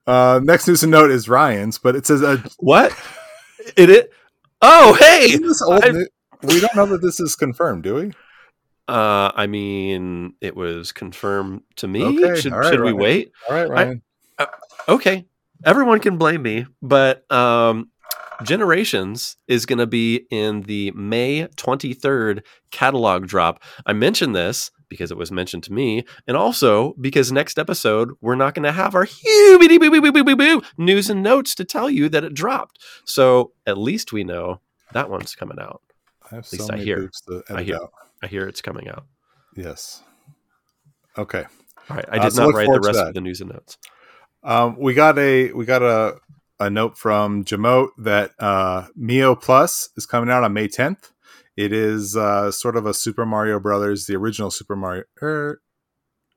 [0.05, 2.93] Uh, next news and note is Ryan's, but it says uh, What?
[3.75, 4.11] It it?
[4.61, 5.35] Oh, hey.
[5.37, 6.07] this old I- new-
[6.43, 8.11] we don't know that this is confirmed, do we?
[8.87, 12.03] Uh, I mean, it was confirmed to me.
[12.05, 12.97] Okay, Should, all right, should we Ryan.
[12.97, 13.31] wait?
[13.49, 14.01] All right, Ryan.
[14.87, 15.25] Okay.
[15.65, 17.89] Everyone can blame me, but um,
[18.43, 22.41] Generations is going to be in the May 23rd
[22.71, 23.63] catalog drop.
[23.85, 28.35] I mentioned this because it was mentioned to me, and also because next episode we're
[28.35, 29.07] not going to have our
[30.77, 32.79] news and notes to tell you that it dropped.
[33.05, 34.61] So at least we know
[34.93, 35.81] that one's coming out.
[36.31, 37.09] I have At least so I hear.
[37.49, 37.75] I hear.
[37.75, 37.91] out.
[38.21, 39.05] I hear it's coming out.
[39.55, 40.03] Yes.
[41.17, 41.45] Okay.
[41.89, 43.77] All right, I Uh, did so not write the rest of the news and notes.
[44.47, 46.15] Um, we got a we got a
[46.59, 51.11] a note from Jamote that uh, Mio Plus is coming out on May 10th.
[51.55, 55.03] It is uh, sort of a Super Mario Brothers, the original Super Mario.
[55.21, 55.61] Er,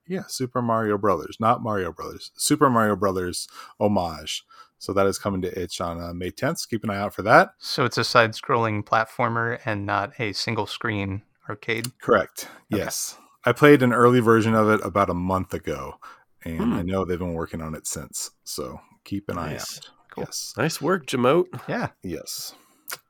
[0.07, 2.33] yeah, Super Mario Brothers, not Mario Brothers.
[2.37, 3.47] Super Mario Brothers
[3.79, 4.45] homage.
[4.79, 6.59] So that is coming to itch on uh, May 10th.
[6.59, 7.51] So keep an eye out for that.
[7.59, 11.99] So it's a side-scrolling platformer and not a single-screen arcade.
[12.01, 12.49] Correct.
[12.73, 12.83] Okay.
[12.83, 13.17] Yes.
[13.45, 15.97] I played an early version of it about a month ago,
[16.45, 16.73] and Hmm.
[16.75, 18.31] I know they've been working on it since.
[18.45, 19.79] So keep an eye Nice.
[19.79, 19.91] out.
[20.11, 20.25] Cool.
[20.25, 20.55] Yes.
[20.57, 21.47] Nice work, Jamote.
[21.69, 21.89] Yeah.
[22.03, 22.55] Yes.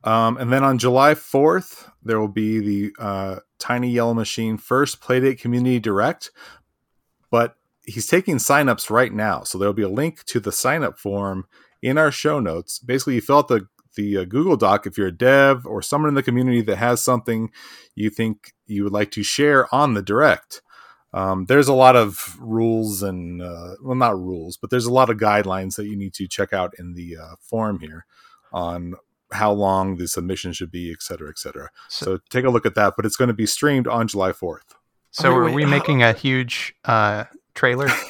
[0.05, 5.01] Um, and then on July 4th, there will be the uh, Tiny Yellow Machine first
[5.01, 6.31] Playdate Community Direct,
[7.31, 7.55] but
[7.87, 9.43] he's taking signups right now.
[9.43, 11.47] So there'll be a link to the signup form
[11.83, 12.79] in our show notes.
[12.79, 13.67] Basically, you fill out the
[13.97, 17.03] the uh, Google Doc if you're a dev or someone in the community that has
[17.03, 17.51] something
[17.97, 20.63] you think you would like to share on the direct.
[21.13, 25.11] Um, there's a lot of rules and uh, well, not rules, but there's a lot
[25.11, 28.07] of guidelines that you need to check out in the uh, form here
[28.53, 28.95] on
[29.33, 31.69] how long the submission should be, et cetera, et cetera.
[31.89, 32.95] So, So take a look at that.
[32.97, 34.61] But it's going to be streamed on July 4th.
[35.11, 37.89] so wait, are wait, we how- making a huge uh, trailer?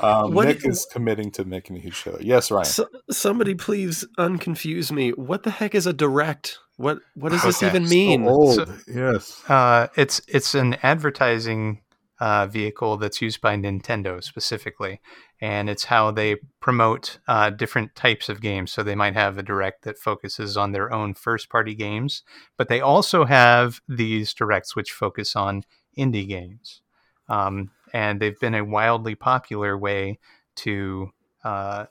[0.00, 2.18] Um, What Nick do you- is committing to making a huge show.
[2.20, 2.64] Yes, Ryan.
[2.66, 5.10] So, somebody please unconfuse me.
[5.10, 6.58] What the heck is a direct?
[6.78, 7.68] What what does this Okay.
[7.68, 8.26] even So mean?
[8.26, 8.54] old.
[8.54, 9.42] So- yes.
[9.50, 11.82] Uh, it's it's an advertising
[12.20, 15.00] uh, vehicle that's used by Nintendo specifically,
[15.40, 18.72] and it's how they promote uh, different types of games.
[18.72, 22.22] So they might have a direct that focuses on their own first-party games,
[22.56, 25.64] but they also have these directs which focus on
[25.96, 26.80] indie games,
[27.28, 30.18] um, and they've been a wildly popular way
[30.56, 31.10] to
[31.44, 31.86] uh,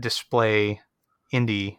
[0.00, 0.80] display
[1.32, 1.78] indie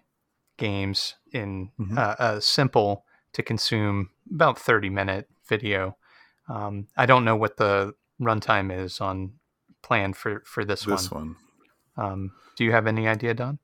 [0.58, 1.98] games in Mhm.
[1.98, 5.98] uh, a simple to consume about 30 minute video.
[6.48, 9.34] Um, I don't know what the runtime is on
[9.82, 11.36] plan for, for this, This one.
[11.98, 12.06] one.
[12.06, 13.60] Um, do you have any idea, Don?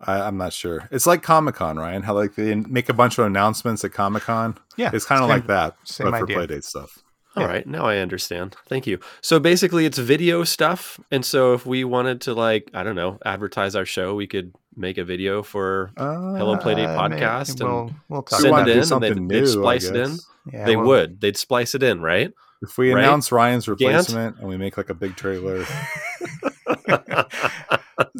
[0.00, 0.88] I, I'm not sure.
[0.90, 2.02] It's like Comic Con, Ryan.
[2.02, 4.58] How like they make a bunch of announcements at Comic Con.
[4.76, 6.26] Yeah, It's kind of like that, same but for.
[6.26, 6.98] Playdate stuff.
[7.36, 7.48] All Yeah.
[7.48, 8.56] right, now I understand.
[8.68, 8.98] Thank you.
[9.22, 13.18] So basically, it's video stuff, and so if we wanted to, like, I don't know,
[13.24, 15.90] advertise our show, we could make a video for.
[15.96, 18.66] Hello, Playdate Uh, may- podcast and We'll, we'll If talk we Send it in and
[18.68, 20.16] they'd- something they'd splice it in.
[20.52, 21.20] Yeah, they we'll- would.
[21.20, 22.32] They'd splice it in, right?
[22.62, 23.02] If we Right?
[23.04, 25.58] announce Ryan's replacement and we make like a big trailer,
[26.86, 27.08] like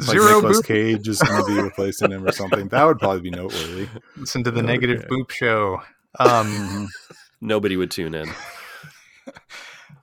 [0.01, 0.65] Zero Nicolas boop.
[0.67, 3.89] Cage is going to be replacing him or something, that would probably be noteworthy.
[4.17, 4.67] Listen to the Okay.
[4.67, 5.81] negative boop show.
[6.19, 6.87] Um, Mhm.
[7.41, 8.29] Nobody would tune in.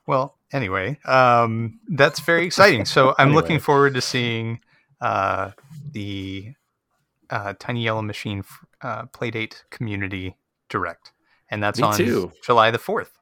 [0.07, 2.85] Well, anyway, um, that's very exciting.
[2.85, 4.59] So I'm looking forward to seeing
[5.01, 5.51] uh,
[5.91, 6.53] the
[7.29, 8.43] uh, Tiny Yellow Machine
[8.81, 10.35] uh, Playdate Community
[10.69, 11.11] Direct,
[11.49, 12.31] and that's Me on too.
[12.43, 13.17] July the fourth.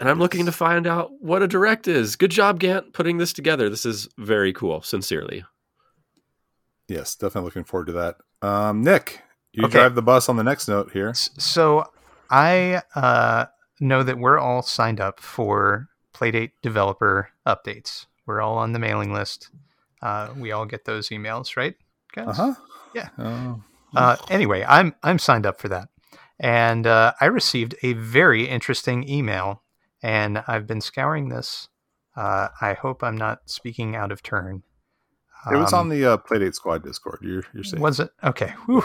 [0.00, 2.14] And I'm looking to find out what a direct is.
[2.14, 3.68] Good job, Gant, putting this together.
[3.68, 4.80] This is very cool.
[4.82, 5.44] Sincerely.
[6.86, 8.16] Yes, definitely looking forward to that.
[8.40, 9.20] Um, Nick,
[9.52, 9.72] you Okay.
[9.72, 11.12] drive the bus on the next note here.
[11.14, 11.84] So
[12.30, 13.46] I uh,
[13.80, 18.06] know that we're all signed up for Playdate developer updates.
[18.24, 19.50] We're all on the mailing list.
[20.02, 21.74] Uh, we all get those emails, right?
[22.14, 22.28] Guys?
[22.28, 22.54] Uh huh.
[22.94, 23.08] Yeah.
[23.18, 23.62] Oh,
[23.96, 25.88] Uh, anyway, I'm I'm signed up for that,
[26.38, 29.62] and uh, I received a very interesting email,
[30.02, 31.68] and I've been scouring this.
[32.16, 34.62] Uh, I hope I'm not speaking out of turn.
[35.52, 37.20] it was Um, on the uh, Playdate Squad Discord.
[37.22, 38.54] You're you're saying Was it okay?
[38.66, 38.84] Whew.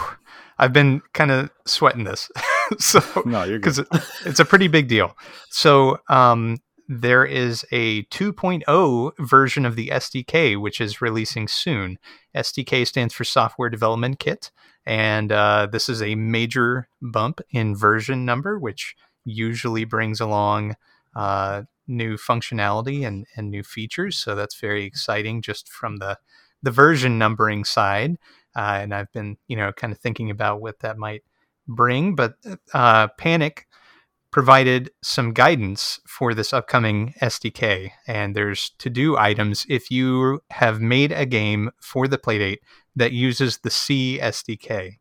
[0.57, 2.29] I've been kind of sweating this,
[2.79, 3.75] so no, you're good.
[3.89, 5.17] because it's a pretty big deal.
[5.49, 11.97] So um, there is a 2.0 version of the SDK which is releasing soon.
[12.35, 14.51] SDK stands for Software Development Kit,
[14.85, 20.75] and uh, this is a major bump in version number, which usually brings along
[21.15, 24.17] uh, new functionality and, and new features.
[24.17, 26.17] So that's very exciting, just from the
[26.61, 28.17] the version numbering side.
[28.55, 31.23] Uh, and I've been, you know, kind of thinking about what that might
[31.67, 32.15] bring.
[32.15, 32.35] But
[32.73, 33.67] uh, Panic
[34.33, 40.81] provided some guidance for this upcoming SDK, and there's to do items if you have
[40.81, 42.57] made a game for the Playdate
[42.95, 44.97] that uses the C SDK.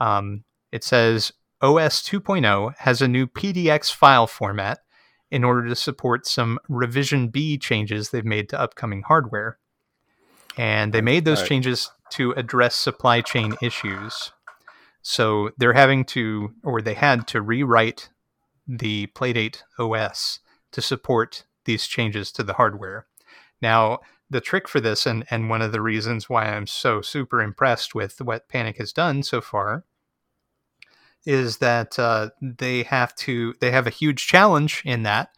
[0.00, 4.78] Um, it says OS 2.0 has a new PDX file format
[5.30, 9.58] in order to support some revision B changes they've made to upcoming hardware.
[10.58, 11.48] and they made those Right.
[11.48, 14.32] changes to address supply chain issues.
[15.00, 18.10] So they're having to, or they had to rewrite
[18.66, 20.40] the Playdate OS
[20.72, 23.06] to support these changes to the hardware.
[23.60, 27.40] Now, the trick for this, and, and one of the reasons why I'm so super
[27.42, 29.84] impressed with what Panic has done so far,
[31.24, 35.30] is that uh, they have to they have a huge challenge in that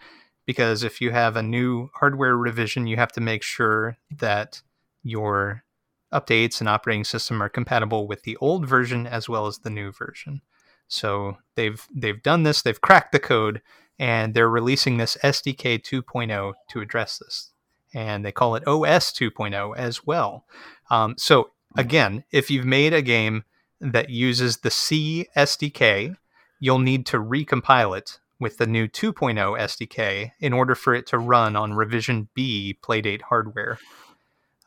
[0.47, 4.63] because if you have a new hardware revision, you have to make sure that
[5.03, 5.65] your
[6.13, 9.91] updates and operating system are compatible with the old version as well as the new
[9.93, 10.41] version.
[10.89, 13.63] So they've they've done this, they've cracked the code,
[13.99, 17.51] and they're releasing this SDK 2.0 to address this,
[17.93, 20.45] and they call it OS 2.0 as well.
[20.91, 23.45] Um, so again, if you've made a game
[23.81, 26.17] that uses the C SDK,
[26.61, 31.19] you'll need to recompile it with the new 2.0 SDK in order for it to
[31.19, 33.79] run on revision B Playdate hardware.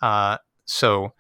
[0.01, 1.13] Uh, so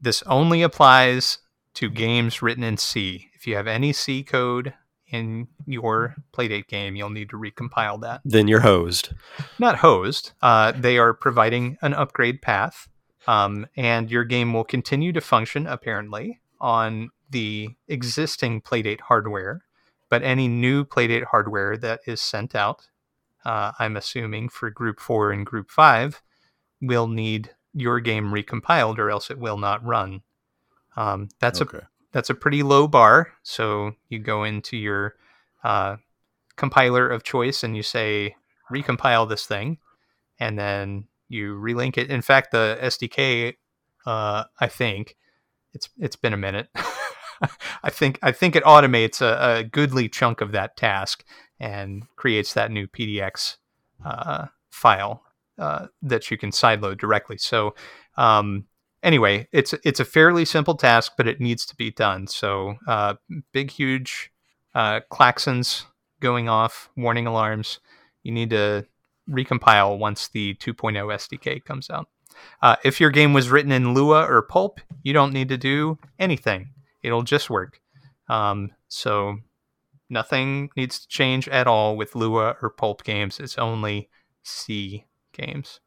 [0.00, 1.38] this only applies
[1.74, 3.30] to games written in C.
[3.34, 4.74] If you have any C code
[5.08, 8.20] in your Playdate game, you'll need to recompile that.
[8.24, 9.12] Then you're hosed.
[9.58, 10.32] Not hosed.
[10.42, 12.88] Uh, they are providing an upgrade path,
[13.26, 19.62] um, and your game will continue to function apparently on the existing Playdate hardware.
[20.08, 22.88] But any new Playdate hardware that is sent out,
[23.44, 26.22] uh, I'm assuming for Group Four and Group Five,
[26.80, 30.22] will need your game recompiled, or else it will not run.
[30.96, 33.32] Um, that's a that's a pretty low bar.
[33.42, 35.16] So you go into your
[35.62, 35.96] uh,
[36.56, 38.36] compiler of choice and you say
[38.72, 39.78] recompile this thing,
[40.38, 42.10] and then you relink it.
[42.10, 43.54] In fact, the SDK,
[44.06, 45.16] uh, I think
[45.72, 46.68] it's it's been a minute.
[47.82, 51.24] I think I think it automates a, a goodly chunk of that task
[51.58, 53.56] and creates that new PDX
[54.04, 55.22] uh, file
[55.58, 57.38] uh, that you can sideload directly.
[57.38, 57.74] So
[58.16, 58.66] um,
[59.04, 62.26] anyway, it's it's a fairly simple task, but it needs to be done.
[62.26, 63.14] So uh,
[63.52, 64.32] big, huge
[64.74, 65.84] uh, klaxons
[66.20, 67.78] going off, warning alarms.
[68.24, 68.86] You need to
[69.30, 72.08] recompile once the 2.0 SDK comes out.
[72.62, 75.98] Uh, if your game was written in Lua or Pulp, you don't need to do
[76.18, 76.70] anything.
[77.02, 77.80] It'll just work.
[78.28, 79.38] Um, so
[80.10, 83.38] nothing needs to change at all with Lua or Pulp games.
[83.38, 84.08] It's only
[84.42, 85.80] C games.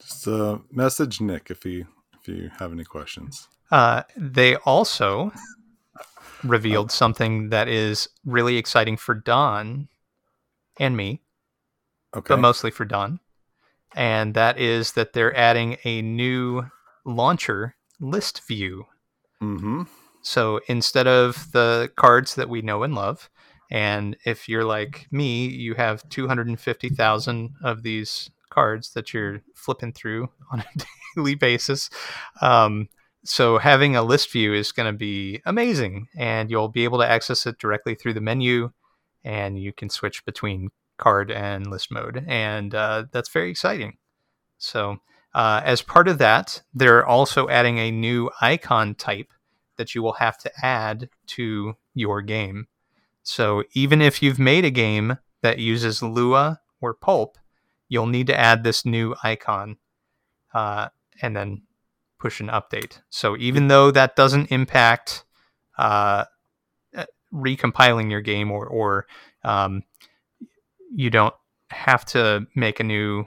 [0.00, 1.86] Just uh, message Nick if you
[2.28, 3.48] if you have any questions.
[3.70, 5.32] Uh, they also
[6.44, 9.88] revealed something that is really exciting for Don
[10.78, 11.22] and me,
[12.16, 12.34] Okay.
[12.34, 13.20] but mostly for Don.
[13.94, 16.64] And that is that they're adding a new
[17.04, 18.86] launcher list view.
[19.42, 19.82] mm-hmm.
[20.22, 23.30] So instead of the cards that we know and love,
[23.70, 30.28] and if you're like me, you have 250,000 of these cards that you're flipping through
[30.50, 30.64] on a
[31.18, 31.90] daily basis.
[32.40, 32.88] Um,
[33.24, 37.08] so having a list view is going to be amazing, and you'll be able to
[37.08, 38.70] access it directly through the menu,
[39.24, 43.98] and you can switch between card and list mode, and uh, that's very exciting.
[44.58, 44.98] So
[45.34, 49.32] uh, as part of that, they're also adding a new icon type
[49.76, 52.66] that you will have to add to your game.
[53.22, 57.36] So even if you've made a game that uses Lua or Pulp,
[57.88, 59.76] you'll need to add this new icon
[60.54, 60.88] uh,
[61.22, 61.62] and then
[62.18, 63.00] push an update.
[63.10, 65.24] So even though that doesn't impact
[65.78, 66.24] uh,
[66.96, 69.06] uh, recompiling your game or, or
[69.44, 69.82] um,
[70.92, 71.34] you don't
[71.70, 73.26] have to make a new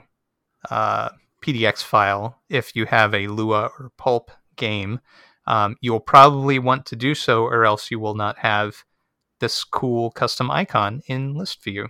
[0.70, 1.10] uh,
[1.42, 5.00] PDX file if you have a Lua or Pulp game.
[5.46, 8.84] Um, you'll probably want to do so, or else you will not have
[9.40, 11.88] this cool custom icon in list view.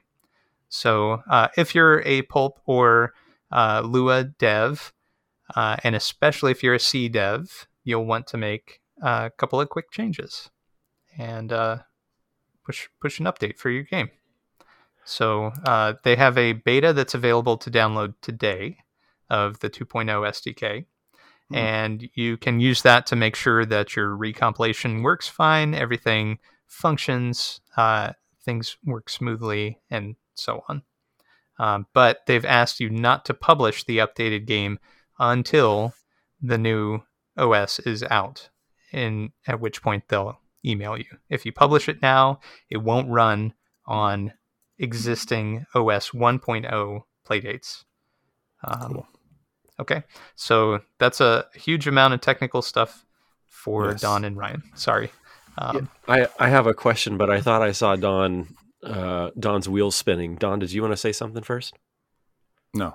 [0.70, 3.12] So uh, if you're a Pulp or
[3.50, 4.94] uh, Lua dev,
[5.54, 9.68] uh, and especially if you're a C dev, you'll want to make a couple of
[9.68, 10.50] quick changes
[11.18, 11.78] and uh,
[12.64, 14.10] push push an update for your game.
[15.04, 18.78] So uh, they have a beta that's available to download today
[19.28, 20.86] of the 2.0 SDK.
[21.48, 21.54] Hmm.
[21.54, 27.60] And you can use that to make sure that your recompilation works fine, everything functions,
[27.76, 28.12] uh,
[28.44, 30.82] things work smoothly, and so on.
[31.58, 34.78] Um, but they've asked you not to publish the updated game
[35.18, 35.94] until
[36.40, 37.00] the new
[37.36, 38.48] OS is out,
[38.92, 41.06] and at which point they'll email you.
[41.28, 42.40] If you publish it now,
[42.70, 43.54] it won't run
[43.86, 44.32] on
[44.78, 47.84] existing OS 1.0 playdates.
[48.64, 49.06] Um, Cool.
[49.80, 50.02] Okay,
[50.36, 53.04] so that's a huge amount of technical stuff
[53.46, 54.00] for Yes.
[54.02, 54.62] Don and Ryan.
[54.74, 55.10] Sorry.
[55.58, 58.54] Um, I, I have a question, but I thought I saw Don
[58.84, 60.36] uh, Don's wheels spinning.
[60.36, 61.74] Don, did you want to say something first?
[62.74, 62.94] No.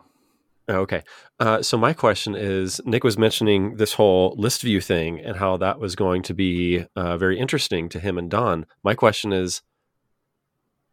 [0.70, 1.04] Okay.
[1.40, 5.58] Uh, so my question is, Nick was mentioning this whole list view thing and how
[5.58, 8.66] that was going to be uh, very interesting to him and Don.
[8.84, 9.62] My question is,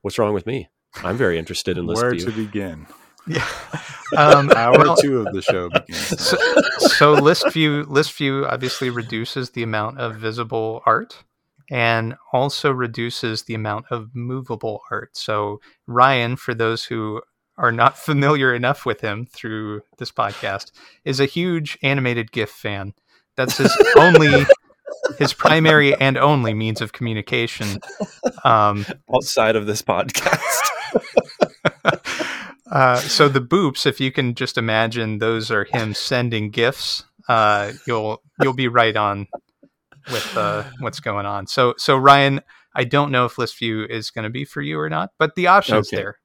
[0.02, 0.68] what's wrong with me?
[1.02, 2.24] I'm very interested in list Where view.
[2.24, 2.86] to begin?
[3.26, 3.48] Yeah.
[4.18, 6.20] Um, Hour well, two of the show begins.
[6.20, 6.36] so,
[6.76, 11.24] so list view list view obviously reduces the amount of visible art
[11.70, 15.16] and also reduces the amount of movable art.
[15.16, 17.22] So Ryan, for those who
[17.57, 20.72] are not familiar enough with him through this podcast,
[21.05, 22.94] is a huge animated GIF fan.
[23.36, 24.44] That's his only
[25.18, 27.78] his primary and only means of communication.
[28.44, 30.68] Um, outside of this podcast.
[32.70, 37.05] uh, so the boops, if you can just imagine, those are him sending gifts.
[37.28, 39.26] Uh, you'll you'll be right on
[40.11, 41.46] with uh, what's going on.
[41.46, 42.40] So so Ryan,
[42.74, 45.34] I don't know if list view is going to be for you or not, but
[45.34, 45.96] the option's Okay.
[45.96, 46.18] there.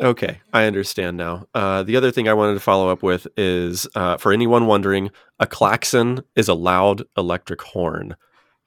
[0.00, 1.46] Okay, I understand now.
[1.54, 5.10] Uh, the other thing I wanted to follow up with is uh, for anyone wondering,
[5.40, 8.14] a klaxon is a loud electric horn.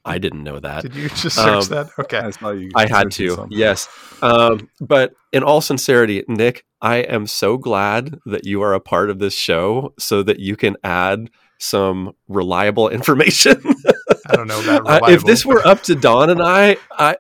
[0.03, 0.82] I didn't know that.
[0.82, 1.88] Did you just search Um, that?
[1.99, 2.17] Okay.
[2.17, 3.57] I saw you I had to, something.
[3.57, 3.88] yes.
[4.21, 9.09] Um, but in all sincerity, Nick, I am so glad that you are a part
[9.11, 11.29] of this show so that you can add
[11.59, 13.61] some reliable information.
[14.32, 17.17] I don't know about Uh, if this were up to Don and I, I,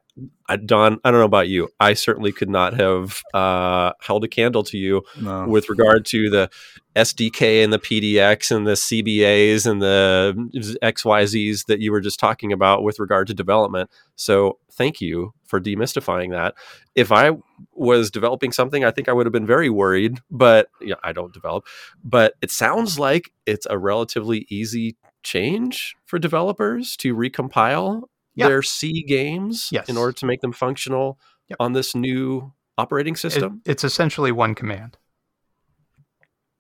[0.47, 1.69] I, Don, I don't know about you.
[1.79, 5.45] I certainly could not have uh, held a candle to you No.
[5.47, 6.49] with regard to the
[6.95, 12.51] SDK and the PDX and the CBAs and the XYZs that you were just talking
[12.51, 13.89] about with regard to development.
[14.15, 16.55] So thank you for demystifying that.
[16.95, 17.31] If I
[17.73, 21.33] was developing something, I think I would have been very worried, but yeah, I don't
[21.33, 21.65] develop.
[22.03, 28.03] But it sounds like it's a relatively easy change for developers to recompile
[28.35, 28.47] Yeah.
[28.47, 29.89] their C games Yes.
[29.89, 31.19] in order to make them functional
[31.49, 31.57] Yep.
[31.59, 33.61] on this new operating It- system.
[33.65, 34.97] it's essentially one command.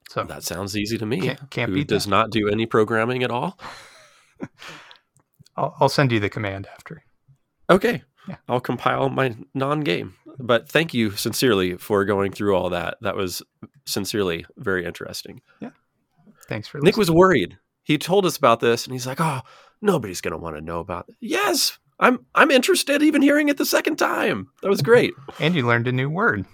[0.09, 1.21] So That sounds easy to me.
[1.21, 2.09] Can't- can't Who does that.
[2.09, 3.57] not do any programming at all?
[5.55, 7.03] I'll, I'll send you the command after.
[7.69, 8.03] Okay.
[8.27, 8.35] Yeah.
[8.47, 10.15] I'll compile my non-game.
[10.37, 12.97] But thank you sincerely for going through all that.
[13.01, 13.41] That was
[13.85, 15.41] sincerely very interesting.
[15.59, 15.71] Yeah.
[16.47, 17.57] Thanks for Nick was worried.
[17.83, 19.41] He told us about this and he's like, "Oh,
[19.81, 21.77] nobody's going to want to know about it." Yes.
[21.99, 24.47] I'm I'm interested even hearing it the second time.
[24.63, 25.13] That was great.
[25.39, 26.45] and you learned a new word.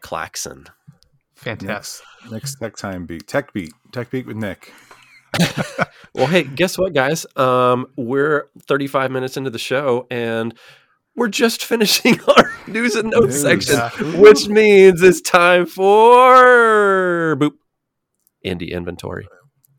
[0.00, 0.66] Klaxon.
[1.34, 2.04] Fantastic.
[2.24, 3.26] Next, next tech time beat.
[3.26, 3.72] Tech beat.
[3.92, 4.72] Tech beat with Nick.
[6.12, 7.24] Well, hey, guess what, guys?
[7.36, 10.52] Um, we're 35 minutes into the show, and
[11.14, 13.66] we're just finishing our news and notes News.
[13.68, 17.52] section, which means it's time for boop
[18.44, 19.28] indie inventory.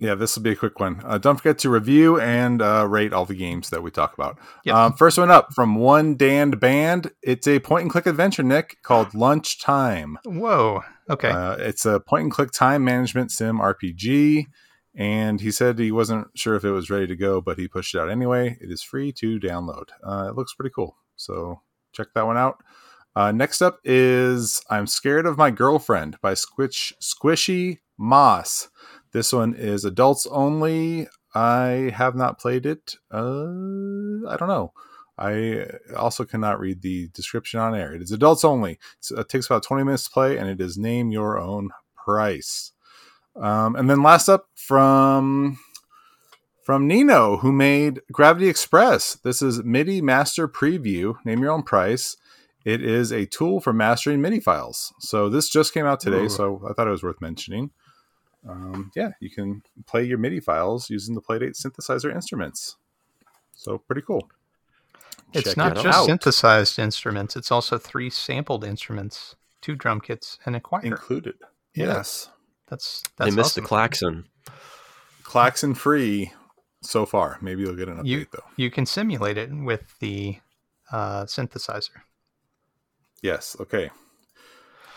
[0.01, 0.99] Yeah, this will be a quick one.
[1.05, 4.39] Uh, don't forget to review and uh, rate all the games that we talk about.
[4.65, 4.75] Yep.
[4.75, 7.11] Um, first one up from onedanband.
[7.21, 10.17] It's a point and click adventure, Nick, called Lunchtime.
[10.25, 10.81] Whoa.
[11.07, 11.29] Okay.
[11.29, 14.47] Uh, it's a point and click time management sim RPG.
[14.95, 17.93] And he said he wasn't sure if it was ready to go, but he pushed
[17.93, 18.57] it out anyway.
[18.59, 19.89] It is free to download.
[20.03, 20.97] Uh, it looks pretty cool.
[21.15, 21.61] So
[21.93, 22.57] check that one out.
[23.15, 28.69] Uh, next up is I'm Scared of My Girlfriend by Squish, Squishy Moss.
[29.13, 31.07] This one is adults only.
[31.33, 32.95] I have not played it.
[33.11, 34.73] Uh, I don't know.
[35.17, 37.93] I also cannot read the description on air.
[37.93, 38.79] It is adults only.
[38.97, 42.71] It's, it takes about 20 minutes to play, and it is name your own price.
[43.35, 45.59] Um, and then last up from
[46.63, 49.15] from Nino, who made Gravity Express.
[49.15, 51.15] This is MIDI Master Preview.
[51.25, 52.17] Name your own price.
[52.65, 54.93] It is a tool for mastering MIDI files.
[54.99, 56.29] So this just came out today, Ooh.
[56.29, 57.71] so I thought it was worth mentioning.
[58.47, 62.77] Um, yeah, you can play your MIDI files using the Playdate synthesizer instruments.
[63.53, 64.29] So pretty cool.
[65.33, 66.05] it's Check not it just out.
[66.07, 70.81] synthesized instruments, it's also three sampled instruments, two drum kits, and a choir.
[70.83, 71.35] included.
[71.75, 71.85] Yeah.
[71.87, 72.29] Yes,
[72.67, 73.63] That's I that's missed awesome.
[73.63, 74.25] the klaxon.
[75.23, 76.33] Klaxon free
[76.81, 77.37] so far.
[77.41, 78.43] Maybe you'll get an update You- though.
[78.57, 80.37] You can simulate it with the
[80.91, 82.01] uh, synthesizer.
[83.21, 83.55] Yes.
[83.59, 83.91] Okay.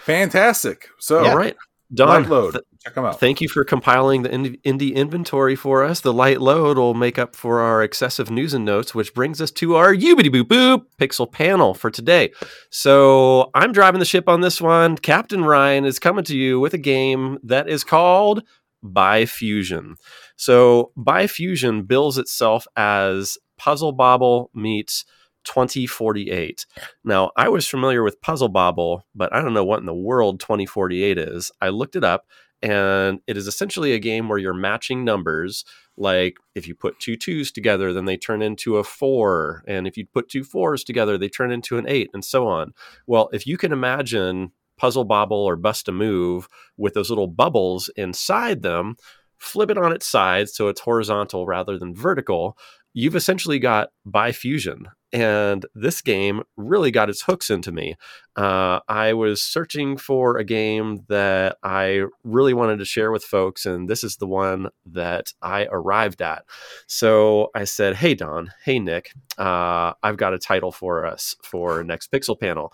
[0.04, 0.88] Fantastic.
[0.98, 1.56] So All right,
[1.94, 2.08] Don.
[2.22, 2.52] light load.
[2.52, 3.18] th- Check them out.
[3.18, 6.00] Thank you for compiling the indie inventory for us.
[6.00, 9.50] The light load will make up for our excessive news and notes, which brings us
[9.52, 12.30] to our Ubity Boop Boop pixel panel for today.
[12.70, 14.96] So I'm driving the ship on this one.
[14.98, 18.42] Captain Ryan is coming to you with a game that is called
[18.84, 19.94] BiFusion.
[20.36, 25.04] So BiFusion bills itself as Puzzle Bobble meets
[25.44, 26.66] 2048.
[27.04, 30.40] Now, I was familiar with Puzzle Bobble, but I don't know what in the world
[30.40, 31.50] 2048 is.
[31.60, 32.26] I looked it up
[32.62, 35.64] and it is essentially a game where you're matching numbers.
[35.96, 39.62] Like if you put two twos together, then they turn into a four.
[39.68, 42.72] And if you put two fours together, they turn into an eight, and so on.
[43.06, 47.90] Well, if you can imagine puzzle bobble or bust a move with those little bubbles
[47.96, 48.96] inside them,
[49.36, 52.56] flip it on its side so it's horizontal rather than vertical,
[52.94, 54.86] you've essentially got BiFusion.
[55.14, 57.94] And this game really got its hooks into me.
[58.34, 63.64] Uh, I was searching for a game that I really wanted to share with folks,
[63.64, 66.44] and this is the one that I arrived at.
[66.88, 71.84] So I said, Hey, Don, hey, Nick, uh, I've got a title for us for
[71.84, 72.72] next Pixel Panel.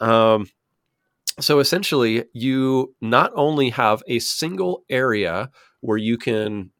[0.00, 0.48] Um,
[1.40, 5.50] so essentially, you not only have a single area
[5.82, 6.70] where you can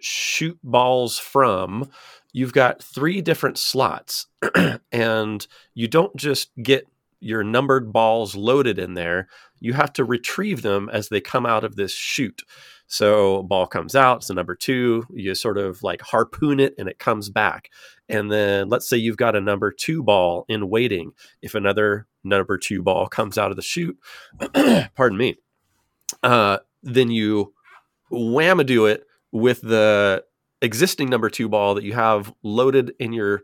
[0.00, 1.90] shoot balls from,
[2.32, 4.26] you've got three different slots.
[4.92, 6.86] and you don't just get
[7.20, 9.28] your numbered balls loaded in there,
[9.60, 12.42] you have to retrieve them as they come out of this chute.
[12.86, 15.06] So ball comes out, it's a number two.
[15.10, 17.70] You sort of like harpoon it and it comes back.
[18.08, 21.12] And then let's say you've got a number two ball in waiting.
[21.40, 23.98] If another number two ball comes out of the chute,
[24.96, 25.36] pardon me,
[26.22, 27.54] uh, then you
[28.10, 30.24] wham do it with the
[30.62, 33.42] existing number two ball that you have loaded in your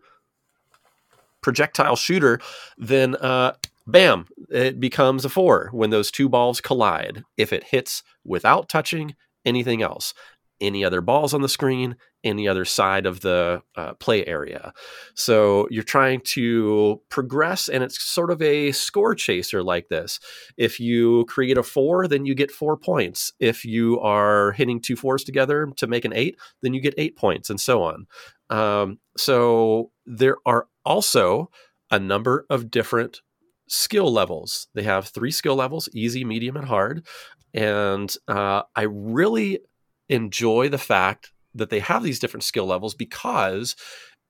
[1.43, 2.41] projectile shooter,
[2.77, 3.53] then uh,
[3.87, 7.23] bam, it becomes a four when those two balls collide.
[7.37, 9.15] If it hits without touching
[9.45, 10.13] anything else,
[10.61, 11.97] any other balls on the screen,
[12.27, 14.73] any other side of the uh, play area.
[15.15, 20.21] So you're trying to progress, and it's sort of a score chaser like this.
[20.57, 23.33] If you create a four, then you get four points.
[23.41, 27.17] If you are hitting two fours together to make an eight, then you get eight
[27.17, 28.07] points, and so on.
[28.51, 31.51] Um, so there are also
[31.91, 33.23] a number of different
[33.69, 34.69] skill levels.
[34.75, 37.07] They have three skill levels easy, medium, and hard.
[37.55, 39.61] And uh, I really
[40.09, 43.77] enjoy the fact that they have these different skill levels because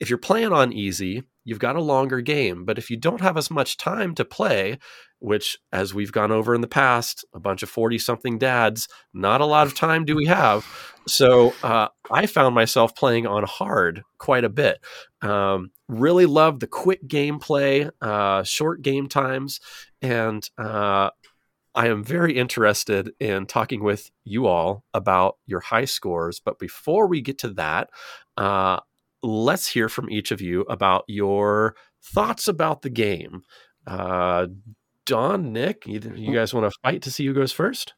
[0.01, 2.65] if you're playing on easy, you've got a longer game.
[2.65, 4.79] But if you don't have as much time to play,
[5.21, 9.41] which, as we've gone over in the past, a bunch of 40 something dads, not
[9.41, 10.67] a lot of time do we have.
[11.09, 14.79] So uh, I found myself playing on hard quite a bit.
[15.23, 19.61] Um, really love the quick gameplay, uh, short game times,
[20.03, 21.11] and uh,
[21.77, 26.41] I am very interested in talking with you all about your high scores.
[26.41, 27.91] But before we get to that,
[28.39, 28.81] uh,
[29.23, 33.43] let's hear from each of you about your thoughts about the game.
[33.87, 34.47] Uh,
[35.05, 37.93] Don, Nick, you, you guys want to fight to see who goes first?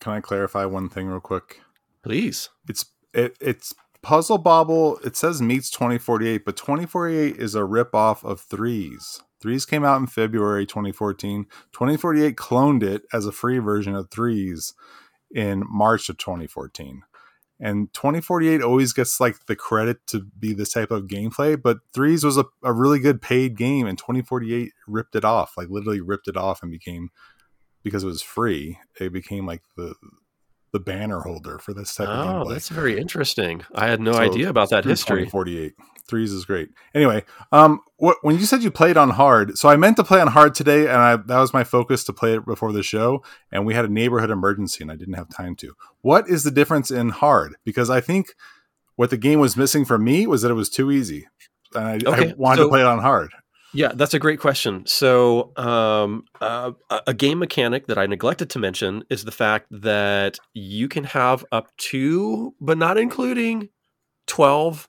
[0.00, 1.60] Can I clarify one thing real quick?
[2.02, 2.50] Please.
[2.68, 2.84] It's
[3.14, 4.98] it, it's Puzzle Bobble.
[5.04, 9.20] It says meets 2048, but 2048 is a rip off of Threes.
[9.40, 11.44] Threes came out in February 2014.
[11.72, 14.74] 2048 cloned it as a free version of Threes
[15.30, 17.02] in March of 2014.
[17.60, 22.22] And 2048 always gets like the credit to be this type of gameplay, but Threes
[22.22, 26.28] was a, a really good paid game, and 2048 ripped it off, like literally ripped
[26.28, 27.10] it off and became
[27.82, 29.94] because it was free, it became like the
[30.70, 32.46] the banner holder for this type oh, of gameplay.
[32.46, 33.62] Oh, that's very interesting.
[33.74, 35.26] I had no so idea about that history.
[35.26, 35.74] 48
[36.08, 36.70] threes is great.
[36.94, 40.20] Anyway, um, what, when you said you played on hard, so I meant to play
[40.20, 43.22] on hard today, and I, that was my focus to play it before the show.
[43.52, 45.74] And we had a neighborhood emergency, and I didn't have time to.
[46.00, 47.56] What is the difference in hard?
[47.64, 48.34] Because I think
[48.96, 51.28] what the game was missing for me was that it was too easy,
[51.74, 53.30] and I, okay, I wanted so, to play it on hard.
[53.74, 54.86] Yeah, that's a great question.
[54.86, 56.72] So, um, uh,
[57.06, 61.44] a game mechanic that I neglected to mention is the fact that you can have
[61.52, 63.68] up to, but not including,
[64.28, 64.88] 12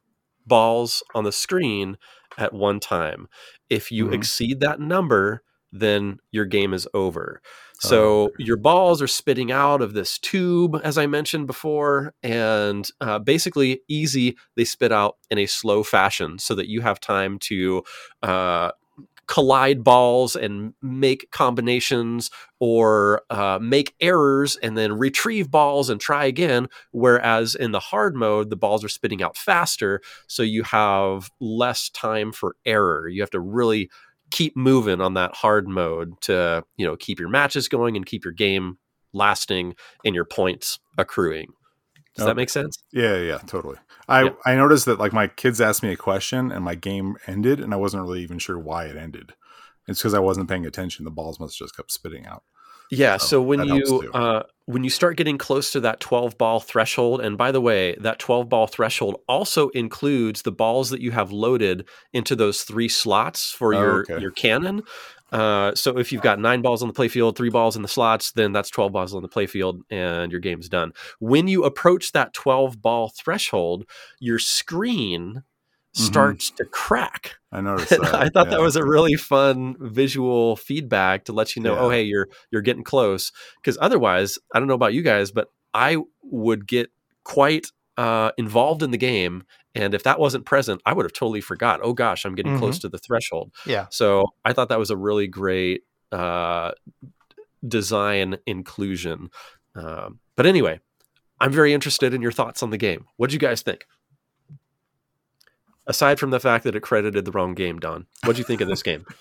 [0.50, 1.98] balls on the screen
[2.38, 3.28] at one time.
[3.70, 4.16] If you mm-hmm.
[4.16, 7.42] exceed that number, then your game is over.
[7.82, 8.32] So oh.
[8.38, 13.82] your balls are spitting out of this tube, as I mentioned before, and uh, basically
[13.88, 14.36] easy.
[14.58, 17.84] They spit out in a slow fashion so that you have time to
[18.22, 18.72] uh,
[19.30, 26.26] collide balls and make combinations or uh, make errors and then retrieve balls and try
[26.26, 26.68] again.
[26.92, 31.90] Whereas in the hard mode, the balls are spitting out faster, so you have less
[31.92, 33.08] time for error.
[33.08, 33.90] You have to really
[34.32, 38.26] keep moving on that hard mode to you know keep your matches going and keep
[38.26, 38.80] your game
[39.14, 41.52] lasting and your points accruing.
[42.20, 42.32] Does okay.
[42.32, 42.78] that make sense?
[42.92, 43.78] Yeah, yeah, totally.
[44.08, 44.32] I.
[44.46, 47.74] I noticed that like my kids asked me a question and my game ended and
[47.74, 49.34] I wasn't really even sure why it ended.
[49.88, 51.06] It's because I wasn't paying attention.
[51.06, 52.44] The balls must just kept spitting out.
[52.92, 53.18] Yeah.
[53.18, 57.22] So, so when you uh, when you start getting close to that twelve ball threshold,
[57.22, 61.32] and by the way, that twelve ball threshold also includes the balls that you have
[61.32, 64.20] loaded into those three slots for oh, your okay.
[64.20, 64.84] your cannon.
[65.32, 68.32] Uh, so if you've got nine balls on the playfield, three balls in the slots,
[68.32, 70.92] then that's 12 balls on the playfield and your game's done.
[71.20, 73.86] When you approach that 12 ball threshold,
[74.20, 75.44] your screen
[75.94, 77.36] starts to crack.
[77.52, 78.16] I noticed that.
[78.16, 78.58] I thought yeah.
[78.58, 81.82] that was a really fun visual feedback to let you know, Yeah.
[81.82, 83.32] oh hey, you're you're getting close.
[83.58, 86.92] Because otherwise, I don't know about you guys, but I would get
[87.24, 87.68] quite
[87.98, 89.44] uh, involved in the game,
[89.76, 91.80] and if that wasn't present, I would have totally forgot.
[91.84, 93.52] Oh gosh, I'm getting close to the threshold.
[93.66, 93.86] Yeah.
[93.92, 96.72] So I thought that was a really great uh,
[97.68, 99.30] design inclusion.
[99.76, 100.80] Um, but anyway,
[101.40, 103.06] I'm very interested in your thoughts on the game.
[103.18, 103.86] What do you guys think?
[105.88, 108.62] Aside from the fact that it credited the wrong game, Don, what do you think
[108.62, 109.06] of this game?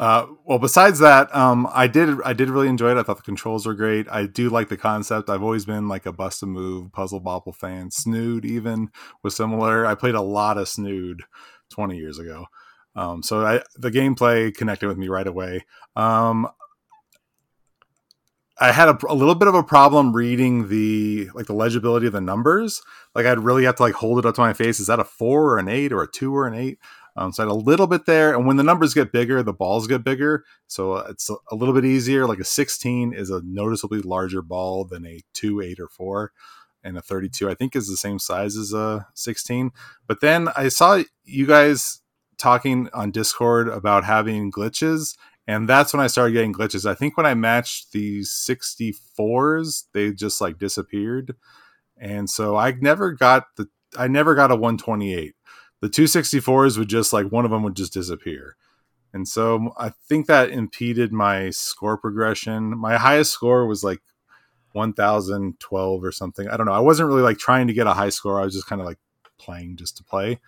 [0.00, 2.96] Uh, well, besides that, um, I did I did really enjoy it.
[2.96, 4.08] I thought the controls were great.
[4.10, 5.28] I do like the concept.
[5.28, 7.90] I've always been like a bust a move puzzle bobble fan.
[7.90, 8.88] Snood even
[9.22, 9.84] was similar.
[9.84, 11.24] I played a lot of Snood
[11.68, 12.46] twenty years ago,
[12.96, 15.66] um, so I, the gameplay connected with me right away.
[15.94, 16.48] Um,
[18.58, 22.12] I had a, a little bit of a problem reading the like the legibility of
[22.14, 22.82] the numbers.
[23.14, 24.80] Like I'd really have to like hold it up to my face.
[24.80, 26.78] Is that a four or an eight or a two or an eight?
[27.16, 29.52] Um, so I had a little bit there, and when the numbers get bigger, the
[29.52, 30.44] balls get bigger.
[30.66, 32.26] So uh, it's a, little bit easier.
[32.26, 36.32] Like a 16 is a noticeably larger ball than a two, eight, or four,
[36.82, 39.70] and a 32 I think is the same size as a 16.
[40.06, 42.00] But then I saw you guys
[42.38, 46.88] talking on Discord about having glitches, and that's when I started getting glitches.
[46.88, 51.34] I think when I matched the 64s, they just like disappeared,
[51.98, 55.34] and so I never got the I never got a 128
[55.80, 58.56] the 264s would just like one of them would just disappear.
[59.12, 62.76] And so i think that impeded my score progression.
[62.78, 64.00] My highest score was like
[64.72, 66.48] 1012 or something.
[66.48, 66.72] I don't know.
[66.72, 68.40] I wasn't really like trying to get a high score.
[68.40, 68.98] I was just kind of like
[69.38, 70.38] playing just to play.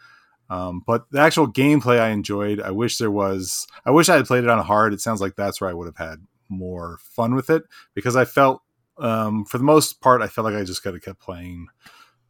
[0.51, 4.27] Um, but the actual gameplay i enjoyed i wish there was i wish i had
[4.27, 4.93] played it on hard.
[4.93, 7.63] It sounds like that's where i would have had more fun with it
[7.95, 8.61] because i felt
[8.99, 11.69] um, for the most part i felt like i just could have kept playing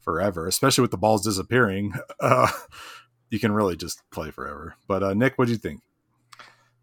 [0.03, 1.95] forever, especially with the balls disappearing.
[2.21, 2.49] Uh,
[3.31, 4.77] you can really just play forever.
[4.87, 5.81] But uh, Nick, what do you think?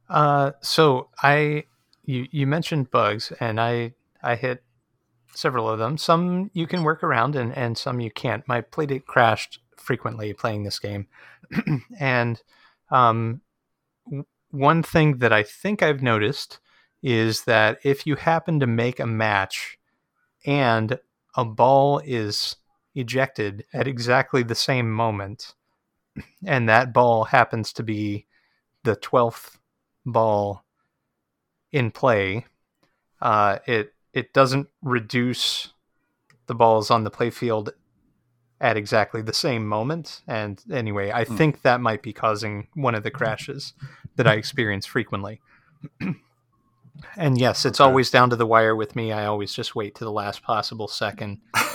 [0.09, 1.65] Uh, so I
[2.03, 3.93] you you mentioned bugs, and I
[4.23, 4.63] I hit
[5.35, 5.97] several of them.
[5.97, 8.45] Some you can work around, and and some you can't.
[8.47, 11.07] My playdate crashed frequently playing this game,
[11.99, 12.41] and
[12.89, 13.41] um,
[14.49, 16.59] one thing that I think I've noticed
[17.01, 19.77] is that if you happen to make a match
[20.45, 20.99] and
[21.35, 22.55] a ball is
[22.99, 25.55] ejected at exactly the same moment,
[26.45, 28.25] and that ball happens to be
[28.83, 29.57] the 12th
[30.05, 30.63] ball
[31.71, 32.45] in play,
[33.21, 35.73] uh, it it doesn't reduce
[36.47, 37.69] the balls on the playfield
[38.59, 40.21] at exactly the same moment.
[40.27, 41.35] And anyway, I Hmm.
[41.35, 43.73] think that might be causing one of the crashes
[44.15, 45.39] that I experience frequently.
[47.15, 47.87] and yes, it's Okay.
[47.87, 49.11] always down to the wire with me.
[49.11, 51.37] I always just wait to the last possible second,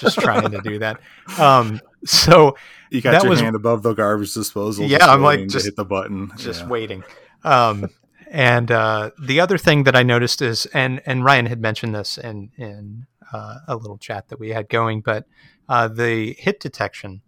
[0.00, 1.00] just trying to do that.
[1.38, 2.56] Um, so
[2.90, 4.86] You got your was- hand above the garbage disposal.
[4.86, 6.32] Yeah, I'm like, just- hit the button.
[6.36, 6.68] just Yeah.
[6.68, 7.04] waiting.
[7.44, 7.88] Um,
[8.30, 12.16] and uh, the other thing that I noticed is, and and Ryan had mentioned this
[12.18, 15.24] in in uh, a little chat that we had going, but
[15.68, 17.22] uh, the hit detection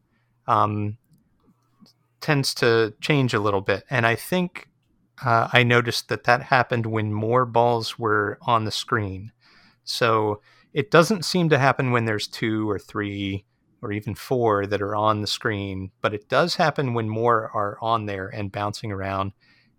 [0.47, 0.99] um,
[2.21, 4.69] tends to change a little bit, and I think
[5.25, 9.33] uh, I noticed that that happened when more balls were on the screen.
[9.85, 10.41] So
[10.73, 13.45] it doesn't seem to happen when there's two or three
[13.83, 17.77] or even four that are on the screen, but it does happen when more are
[17.83, 19.33] on there and bouncing around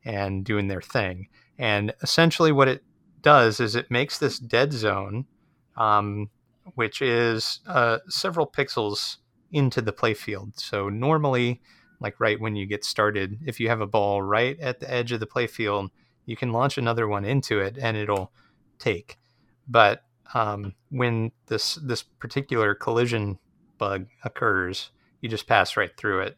[0.03, 1.27] and doing their thing.
[1.57, 2.83] And essentially, what it
[3.21, 5.25] does is it makes this dead zone,
[5.77, 6.29] um,
[6.75, 9.17] which is uh, several pixels
[9.51, 10.59] into the playfield.
[10.59, 11.61] So normally,
[12.01, 15.11] like right when you get started, if you have a ball right at the edge
[15.11, 15.89] of the playfield,
[16.25, 18.31] you can launch another one into it and it'll
[18.79, 19.17] take.
[19.67, 20.03] But
[20.33, 23.39] um, when this this particular collision
[23.77, 26.37] bug occurs, you just pass right through it,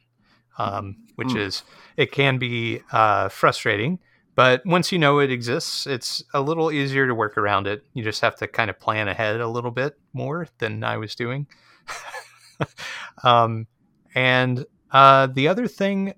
[0.58, 1.38] um, which Hmm.
[1.38, 1.64] is
[1.98, 4.00] it can be uh, frustrating.
[4.36, 7.84] But once you know it exists, it's a little easier to work around it.
[7.94, 11.16] You just have to kind of plan ahead a little bit more than I was
[11.16, 11.48] doing.
[13.24, 13.68] um,
[14.14, 16.14] and uh, the other thing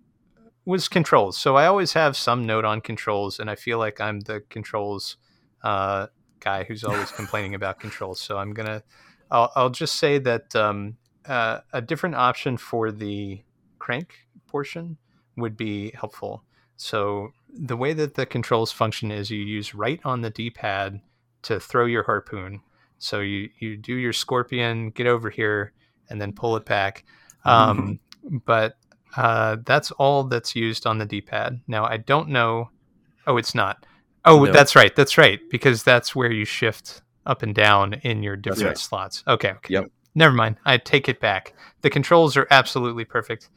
[0.66, 1.38] was controls.
[1.38, 5.18] So I always have some note on controls, and I feel like I'm the controls
[5.64, 6.08] uh,
[6.40, 8.20] guy who's always complaining about controls.
[8.20, 8.84] So I'm gonna,
[9.32, 13.42] I'll, I'll just say that um, uh, a different option for the
[13.80, 14.16] crank
[14.48, 14.98] portion
[15.36, 16.44] would be helpful.
[16.76, 21.02] So the way that the controls function is you use right on the D-pad
[21.44, 22.62] to throw your harpoon.
[23.00, 25.74] So you you do your scorpion, get over here,
[26.10, 27.06] and then pull it back.
[27.46, 28.00] Um,
[28.46, 28.78] But
[29.16, 31.62] uh, that's all that's used on the D-pad.
[31.68, 32.70] Now I don't know.
[33.26, 33.86] Oh, it's not.
[34.28, 34.52] Oh, No.
[34.52, 34.96] that's right.
[34.96, 38.78] That's right because that's where you shift up and down in your different right.
[38.78, 39.24] slots.
[39.28, 39.52] Okay.
[39.52, 39.74] okay.
[39.74, 39.92] Yep.
[40.16, 40.58] never mind.
[40.66, 41.54] I take it back.
[41.82, 43.50] The controls are absolutely perfect,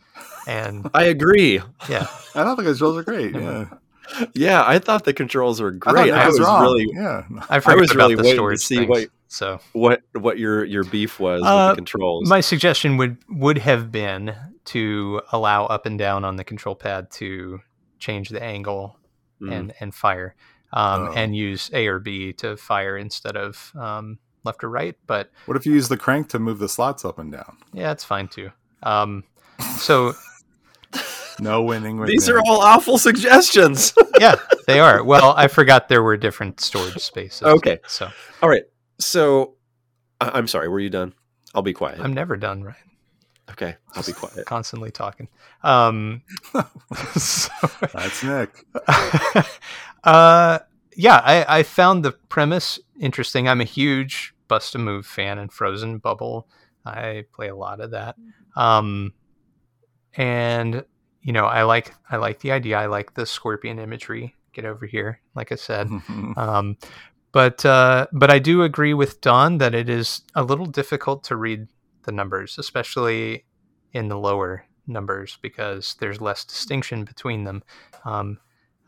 [0.46, 1.60] and I agree.
[1.88, 2.02] yeah,
[2.34, 3.34] I thought the controls are great.
[3.34, 3.66] Yeah,
[4.34, 6.06] Yeah, I thought the controls were great.
[6.06, 6.62] Nick I, was was wrong.
[6.62, 7.22] really yeah.
[7.48, 8.88] I forgot was really waiting to see things.
[8.88, 12.28] what- So what what your your beef was with Uh, the controls.
[12.28, 14.34] my suggestion would would have been
[14.66, 17.60] to allow up and down on the control pad to
[18.00, 18.96] change the angle
[19.40, 19.52] Mm.
[19.52, 20.34] and and fire,
[20.72, 21.12] um, Oh.
[21.12, 24.96] and use A or B to fire instead of um, left or right.
[25.06, 27.56] But What if you use the crank to move the slots up and down?
[27.72, 28.50] yeah, it's fine too.
[28.82, 29.24] Um,
[29.78, 30.12] so
[31.40, 31.98] No winning.
[31.98, 32.36] with These Nick.
[32.36, 33.94] are all awful suggestions.
[34.20, 35.02] yeah, they are.
[35.02, 37.42] Well, I forgot there were different storage spaces.
[37.42, 37.78] Okay.
[37.86, 38.08] so
[38.42, 38.64] all right.
[38.98, 39.54] So
[40.20, 40.68] I- I'm sorry.
[40.68, 41.14] Were you done?
[41.54, 41.98] I'll be quiet.
[42.00, 42.76] I'm never done, right?
[43.50, 44.46] Okay, I'll be quiet.
[44.46, 45.28] Constantly talking.
[45.62, 46.22] Um,
[47.16, 47.48] so,
[47.92, 48.64] That's Nick.
[50.04, 50.58] uh,
[50.96, 53.48] yeah, I, I found the premise interesting.
[53.48, 56.48] I'm a huge Bust a Move fan and Frozen Bubble.
[56.84, 58.16] I play a lot of that.
[58.56, 59.14] Um,
[60.14, 60.84] and
[61.22, 62.78] you know, I like I like the idea.
[62.78, 64.34] I like the scorpion imagery.
[64.52, 65.88] Get over here, like I said.
[66.36, 66.76] Um,
[67.32, 71.36] but uh, but I do agree with Don that it is a little difficult to
[71.36, 71.68] read
[72.04, 73.44] the numbers, especially
[73.92, 77.62] in the lower numbers, because there's less distinction between them.
[78.04, 78.38] Um,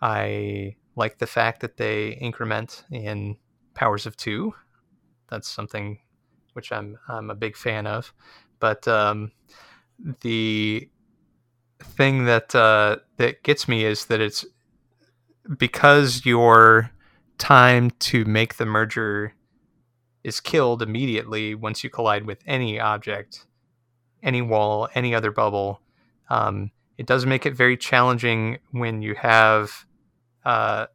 [0.00, 3.36] I like the fact that they increment in
[3.74, 4.54] powers of two.
[5.30, 5.98] That's something
[6.52, 8.12] which I'm I'm a big fan of.
[8.60, 9.32] But um,
[10.20, 10.88] the
[11.80, 14.44] thing that uh, that gets me is that it's
[15.58, 16.90] because your
[17.38, 19.34] time to make the merger
[20.24, 23.46] is killed immediately once you collide with any object,
[24.22, 25.80] any wall, any other bubble.
[26.30, 29.86] Um, it does make it very challenging when you have
[30.44, 30.86] uh,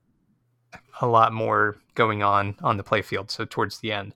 [1.01, 3.32] a lot more going on on the playfield.
[3.32, 4.13] So towards the end,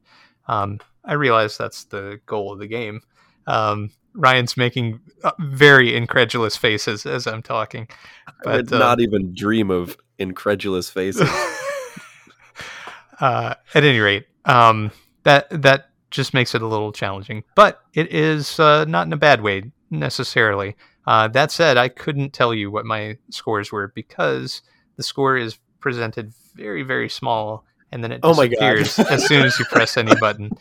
[0.48, 3.02] um, I realize that's the goal of the game.
[3.48, 7.88] Um, Ryan's making uh, very incredulous faces as I'm talking.
[8.28, 11.30] I would But, uh, not even dream of incredulous faces.
[13.20, 14.92] uh, at any rate, um,
[15.24, 19.18] that that just makes it a little challenging, but it is uh, not in a
[19.18, 20.76] bad way necessarily.
[21.08, 24.62] Uh, that said, I couldn't tell you what my scores were because
[24.98, 28.76] the score is presented very very small, and then it Oh my God.
[28.78, 30.52] disappears as soon as you press any button.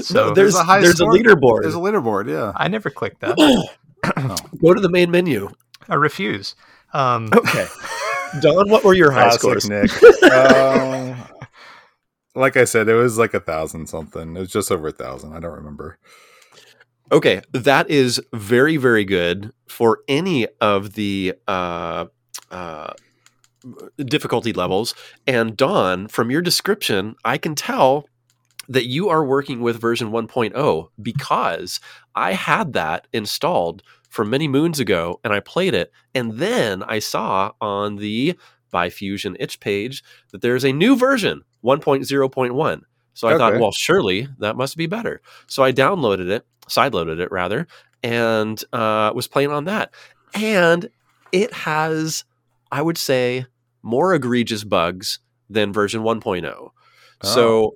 [0.00, 1.14] So no, there's a high there's score.
[1.14, 1.62] a leaderboard.
[1.62, 2.28] There's a leaderboard.
[2.30, 2.52] Yeah.
[2.54, 3.36] I never clicked that.
[4.62, 5.50] Go to the main menu.
[5.88, 6.54] I refuse.
[6.92, 7.66] Um, Okay.
[8.40, 9.68] Don, what were your high Classic scores?
[9.68, 9.90] Nick.
[10.32, 11.16] Um,
[12.34, 14.36] like I said, it was like a thousand something.
[14.36, 15.34] It was just over a thousand.
[15.34, 15.98] I don't remember.
[17.12, 22.06] Okay, that is very, very good for any of the uh,
[22.52, 22.92] uh,
[23.98, 24.94] difficulty levels.
[25.26, 28.06] And Don, from your description, I can tell
[28.68, 31.80] that you are working with version 1.0 because
[32.14, 35.90] I had that installed from many moons ago and I played it.
[36.14, 38.38] And then I saw on the
[38.72, 42.80] BiFusion itch page that there's a new version 1.0.1.
[43.14, 45.20] So I thought, well, surely that must be better.
[45.46, 47.66] So I downloaded it, sideloaded it rather,
[48.02, 49.90] and uh, was playing on that.
[50.34, 50.88] And
[51.32, 52.24] it has,
[52.72, 53.46] I would say,
[53.82, 56.70] more egregious bugs than version 1.0.
[57.22, 57.74] So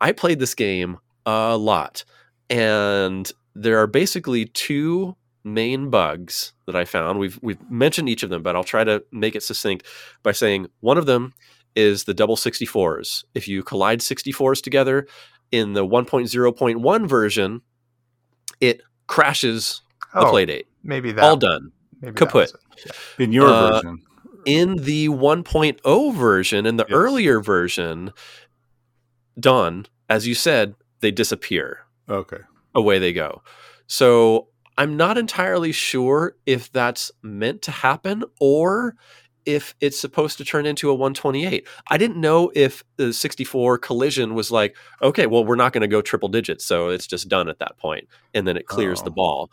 [0.00, 2.04] I played this game a lot,
[2.50, 7.18] and there are basically two main bugs that I found.
[7.18, 9.86] We've we've mentioned each of them, but I'll try to make it succinct
[10.22, 11.32] by saying one of them
[11.76, 13.24] is the double 64s.
[13.34, 15.06] If you collide 64s together
[15.50, 17.60] in the 1.0.1 version,
[18.60, 19.82] it crashes
[20.14, 20.64] the oh, playdate.
[20.82, 21.24] maybe that.
[21.24, 21.72] All Don.
[22.00, 22.52] Maybe kaput.
[22.52, 22.92] was it.
[23.22, 24.02] In your Uh, version.
[24.44, 26.94] in the 1.0 version, in the Yes.
[26.96, 28.12] earlier version,
[29.38, 31.80] done, as you said, they disappear.
[32.08, 32.38] Okay.
[32.74, 33.42] Away they go.
[33.86, 34.48] So
[34.78, 38.96] I'm not entirely sure if that's meant to happen or
[39.46, 41.66] if it's supposed to turn into a 128.
[41.90, 45.88] I didn't know if the 64 collision was like, okay, well, we're not going to
[45.88, 46.64] go triple digits.
[46.64, 49.14] So it's just done at that point, And then it clears the Oh.
[49.14, 49.50] ball.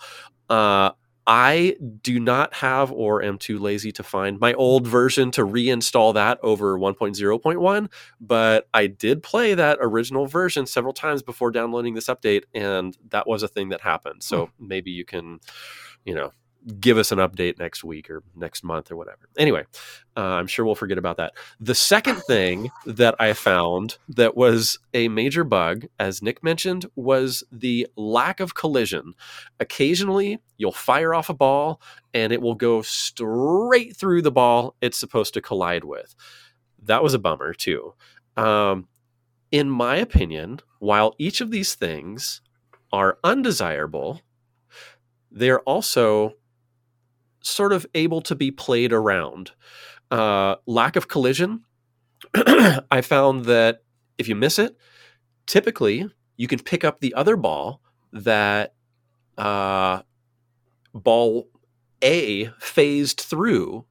[0.50, 0.92] Uh,
[1.28, 6.16] I do not have or am too lazy to find my old version to reinstall
[6.16, 7.88] that over 1.0.1,
[8.20, 13.28] but I did play that original version several times before downloading this update, and that
[13.28, 14.24] was a thing that happened.
[14.24, 15.40] So maybe you can,
[16.04, 16.32] you know,
[16.80, 19.30] give us an update next week or next month or whatever.
[19.38, 19.64] Anyway,
[20.18, 21.34] uh, I'm sure we'll forget about that.
[21.60, 27.44] The second thing that I found that was a major bug, as Nick mentioned, was
[27.52, 29.14] the lack of collision.
[29.60, 31.82] Occasionally, you'll fire off a ball
[32.14, 36.16] and it will go straight through the ball it's supposed to collide with.
[36.84, 37.94] That was a bummer, too.
[38.36, 38.88] Um,
[39.52, 42.42] in my opinion, while each of these things
[42.92, 44.22] are undesirable,
[45.32, 46.36] they're also
[47.42, 49.52] sort of able to be played around.
[50.12, 51.64] Uh, lack of collision.
[52.36, 53.84] I found that
[54.18, 54.76] if you miss it,
[55.46, 57.82] typically you can pick up the other ball
[58.12, 58.74] that
[59.38, 60.02] uh,
[60.94, 61.48] ball
[62.02, 63.86] A phased through.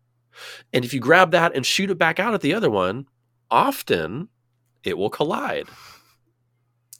[0.72, 3.06] And if you grab that and shoot it back out at the other one,
[3.50, 4.28] often
[4.84, 5.68] it will collide.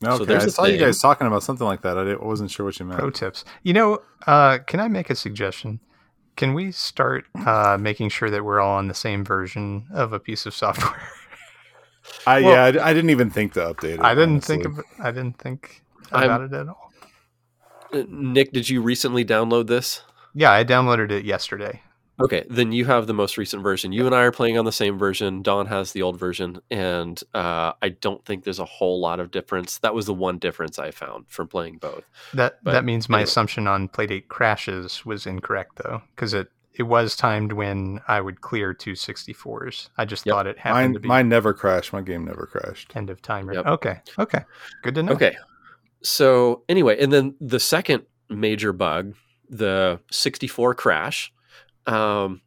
[0.04, 1.98] Okay, there's I saw you guys talking about something like that.
[1.98, 3.00] I wasn't sure what you meant.
[3.00, 3.44] Pro tips.
[3.64, 5.80] You know, uh, can I make a suggestion?
[6.38, 10.20] Can we start uh, making sure that we're all on the same version of a
[10.20, 11.02] piece of software?
[12.26, 14.00] I, Well- yeah, I, I didn't even think to update it.
[14.00, 14.62] I didn't honestly.
[14.62, 15.82] think of, I didn't think
[16.12, 16.92] I'm- about it at all.
[17.92, 20.02] Uh, Nick, did you recently download this?
[20.34, 21.82] Yeah, I downloaded it yesterday.
[22.20, 23.92] Okay, then you have the most recent version.
[23.92, 25.42] You and I are playing on the same version.
[25.42, 29.30] Don has the old version, and uh, I don't think there's a whole lot of
[29.30, 29.78] difference.
[29.78, 32.04] That was the one difference I found from playing both.
[32.34, 33.24] That But that means my anyway.
[33.24, 38.40] assumption on Playdate crashes was incorrect though, because it it was timed when I would
[38.40, 39.88] clear two 64s.
[39.96, 40.32] I just Yep.
[40.32, 41.92] thought it happened Mine, to be mine never crashed.
[41.92, 42.92] My game never crashed.
[42.96, 43.54] end of timer.
[43.54, 43.66] Yep.
[43.66, 44.44] Okay, okay,
[44.82, 45.12] good to know.
[45.12, 45.36] Okay.
[46.02, 49.14] So anyway, and then the second major bug,
[49.48, 51.32] the 64 crash,
[51.88, 52.42] um,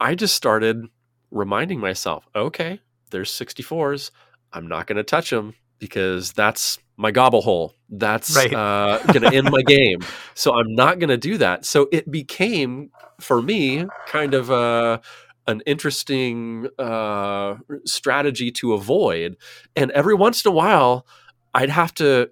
[0.00, 0.86] I just started
[1.30, 2.80] reminding myself, okay,
[3.10, 4.10] there's 64s.
[4.52, 7.74] I'm not going to touch them because that's my gobble hole.
[7.90, 8.52] That's Right.
[8.54, 9.98] uh, going to end my game.
[10.34, 11.64] So I'm not going to do that.
[11.64, 15.00] So it became for me kind of a
[15.48, 19.36] an interesting uh, strategy to avoid.
[19.76, 21.06] And every once in a while,
[21.54, 22.30] I'd have to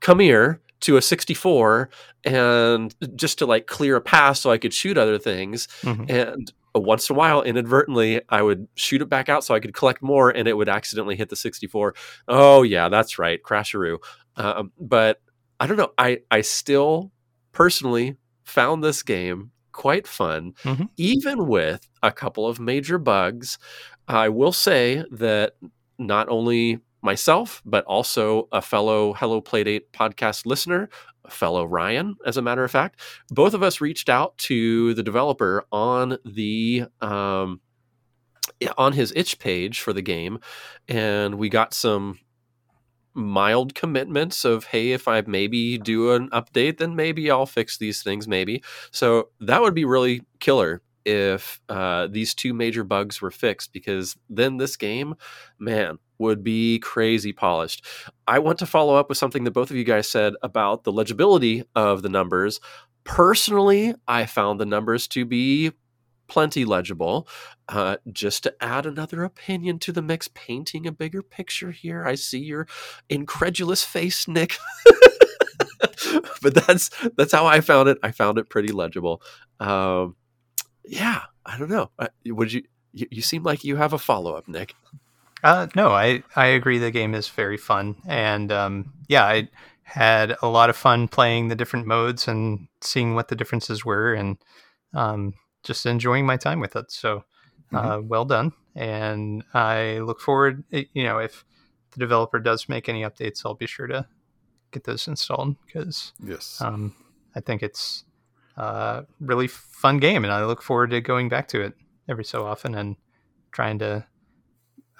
[0.00, 1.90] come here to a 64
[2.24, 5.68] and just to like clear a path so I could shoot other things.
[5.82, 6.10] Mhm.
[6.10, 9.74] And once in a while, inadvertently, I would shoot it back out so I could
[9.74, 11.94] collect more, and it would accidentally hit the 64.
[12.28, 13.98] Oh yeah, that's right, crasharoo.
[14.36, 15.20] Um, but
[15.58, 15.92] I don't know.
[15.98, 17.10] I I still
[17.52, 20.88] personally found this game quite fun, Mhm.
[20.96, 23.58] even with a couple of major bugs.
[24.08, 25.54] I will say that
[25.98, 30.88] not only myself, but also a fellow Hello Playdate podcast listener,
[31.24, 35.02] a fellow Ryan, as a matter of fact, both of us reached out to the
[35.02, 37.60] developer on the um,
[38.76, 40.38] on his itch page for the game,
[40.88, 42.18] and we got some
[43.12, 48.02] mild commitments of hey if i maybe do an update then maybe i'll fix these
[48.02, 48.62] things maybe.
[48.92, 54.16] So that would be really killer if uh, these two major bugs were fixed because
[54.28, 55.14] then this game
[55.58, 57.84] man would be crazy polished.
[58.28, 60.92] I want to follow up with something that both of you guys said about the
[60.92, 62.60] legibility of the numbers.
[63.02, 65.72] Personally i found the numbers to be
[66.28, 67.26] plenty legible.
[67.68, 72.14] Uh, just to add another opinion to the mix painting a bigger picture here i
[72.14, 72.68] see your
[73.08, 74.56] incredulous face nick.
[76.42, 77.98] But that's that's how i found it.
[78.02, 79.22] I found it pretty legible.
[79.58, 80.16] Um,
[80.84, 81.90] yeah i don't know.
[81.98, 82.62] Uh, would you,
[82.92, 84.74] you you seem like you have a follow-up nick
[85.42, 86.78] Uh, no, I, I agree.
[86.78, 89.48] The game is very fun, and um, yeah, I
[89.82, 94.12] had a lot of fun playing the different modes and seeing what the differences were,
[94.14, 94.38] and
[94.94, 96.90] um, just enjoying my time with it.
[96.90, 97.24] So,
[97.72, 100.64] uh, well done, and I look forward.
[100.70, 101.44] You know, if
[101.92, 104.06] the developer does make any updates, I'll be sure to
[104.70, 106.58] get those installed because Yes.
[106.60, 106.94] um,
[107.34, 108.04] I think it's
[108.56, 111.74] a really fun game, and I look forward to going back to it
[112.08, 112.96] every so often and
[113.52, 114.06] trying to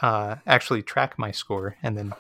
[0.03, 2.13] uh, actually track my score and then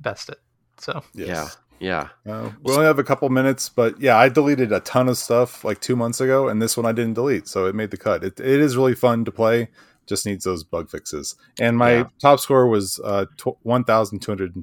[0.00, 0.38] best it.
[0.78, 1.56] So yes.
[1.80, 5.16] yeah Uh, we only have a couple minutes, but yeah, I deleted a ton of
[5.18, 7.96] stuff like two months ago, and this one I didn't delete, so it made the
[7.96, 8.24] cut.
[8.24, 9.68] It, it is really fun to play.
[10.06, 11.36] Just needs those bug fixes.
[11.60, 12.04] And my Yeah.
[12.20, 14.54] top score was uh, tw- one thousand two hundred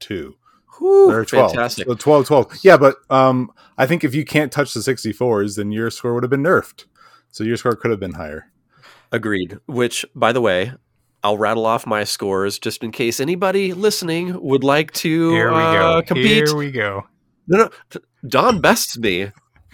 [0.00, 0.36] two.
[0.78, 1.50] Whew, Or 12.
[1.52, 2.58] fantastic So 12, 12.
[2.62, 6.22] Yeah, but um, I think if you can't touch the 64s, then your score would
[6.22, 6.86] have been nerfed.
[7.30, 8.50] So your score could have been higher.
[9.12, 9.58] Agreed.
[9.66, 10.72] Which, by the way,
[11.22, 15.60] I'll rattle off my scores just in case anybody listening would like to here we
[15.60, 16.02] uh, go.
[16.02, 16.48] compete.
[16.48, 17.06] Here we go.
[17.46, 19.30] No, no, Don bests me.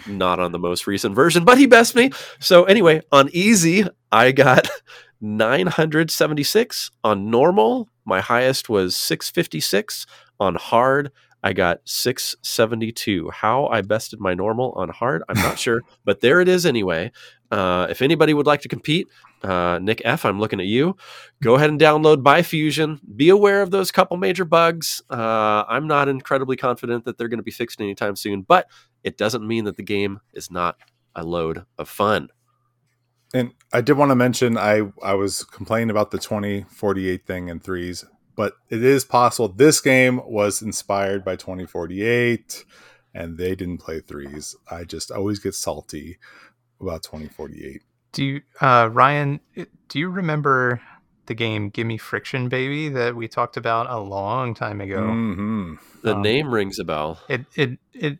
[0.07, 2.11] Not on the most recent version, but he bests me.
[2.39, 4.69] So anyway, on easy, I got
[5.21, 6.91] 976.
[7.03, 10.07] On normal, my highest was 656.
[10.39, 11.11] On hard,
[11.43, 13.31] I got 672.
[13.31, 17.11] How I bested my normal on hard, I'm not sure, but there it is anyway.
[17.51, 19.09] Uh, if anybody would like to compete,
[19.43, 20.97] uh, Nick F, I'm looking at you.
[21.43, 23.01] Go ahead and download BiFusion.
[23.17, 25.03] Be aware of those couple major bugs.
[25.11, 28.69] Uh, I'm not incredibly confident that they're going to be fixed anytime soon, but
[29.05, 30.77] it doesn't mean that the game is not
[31.15, 32.29] a load of fun.
[33.35, 37.61] And I did want to mention I I was complaining about the 2048 thing in
[37.61, 38.05] threes.
[38.37, 42.65] but it is possible this game was inspired by 2048
[43.13, 44.55] and they didn't play threes.
[44.71, 46.19] I just always get salty
[46.81, 47.83] about 2048.
[48.19, 49.39] Do you, uh, Ryan?
[49.89, 50.83] Do you remember
[51.27, 55.05] the game "Gimme Friction, Baby" that we talked about a long time ago?
[55.13, 57.21] hmm The Um, name rings a bell.
[57.29, 58.19] It it it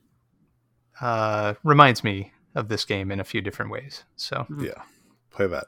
[1.01, 4.05] uh, reminds me of this game in a few different ways.
[4.15, 4.83] So Yeah,
[5.33, 5.67] play that.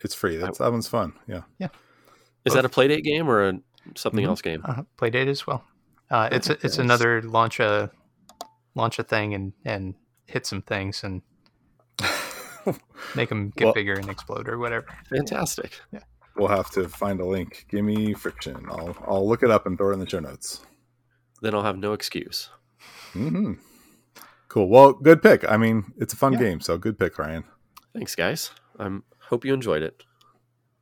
[0.00, 0.36] It's free.
[0.36, 1.14] That's that one's fun.
[1.26, 1.42] Yeah.
[1.58, 1.70] Yeah.
[2.44, 3.60] Is that a playdate game or a
[3.96, 4.28] something Mhm.
[4.28, 4.62] else game?
[4.64, 5.64] uh, play date as well.
[6.08, 6.78] Uh, it's a, it's Yes.
[6.78, 7.90] another launch a
[8.76, 11.22] launch a thing and and hit some things and
[13.14, 14.86] make them get Well- bigger and explode or whatever.
[15.08, 15.80] Fantastic.
[16.36, 17.66] we'll have to find a link.
[17.68, 18.66] Gimme Friction.
[18.70, 20.64] I'll I'll look it up and throw it in the show notes.
[21.42, 22.48] Then I'll have no excuse.
[23.14, 23.54] Mm-hmm.
[24.48, 24.68] Cool.
[24.68, 25.48] Well, good pick.
[25.50, 26.38] I mean, it's a fun Yeah.
[26.40, 27.44] game, so good pick, Ryan.
[27.94, 28.50] Thanks, guys.
[28.78, 30.04] I am hope you enjoyed it.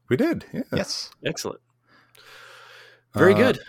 [0.09, 0.45] We did.
[0.53, 0.63] Yeah.
[0.73, 1.11] Yes.
[1.25, 1.61] Excellent.
[3.15, 3.61] Very Uh, good.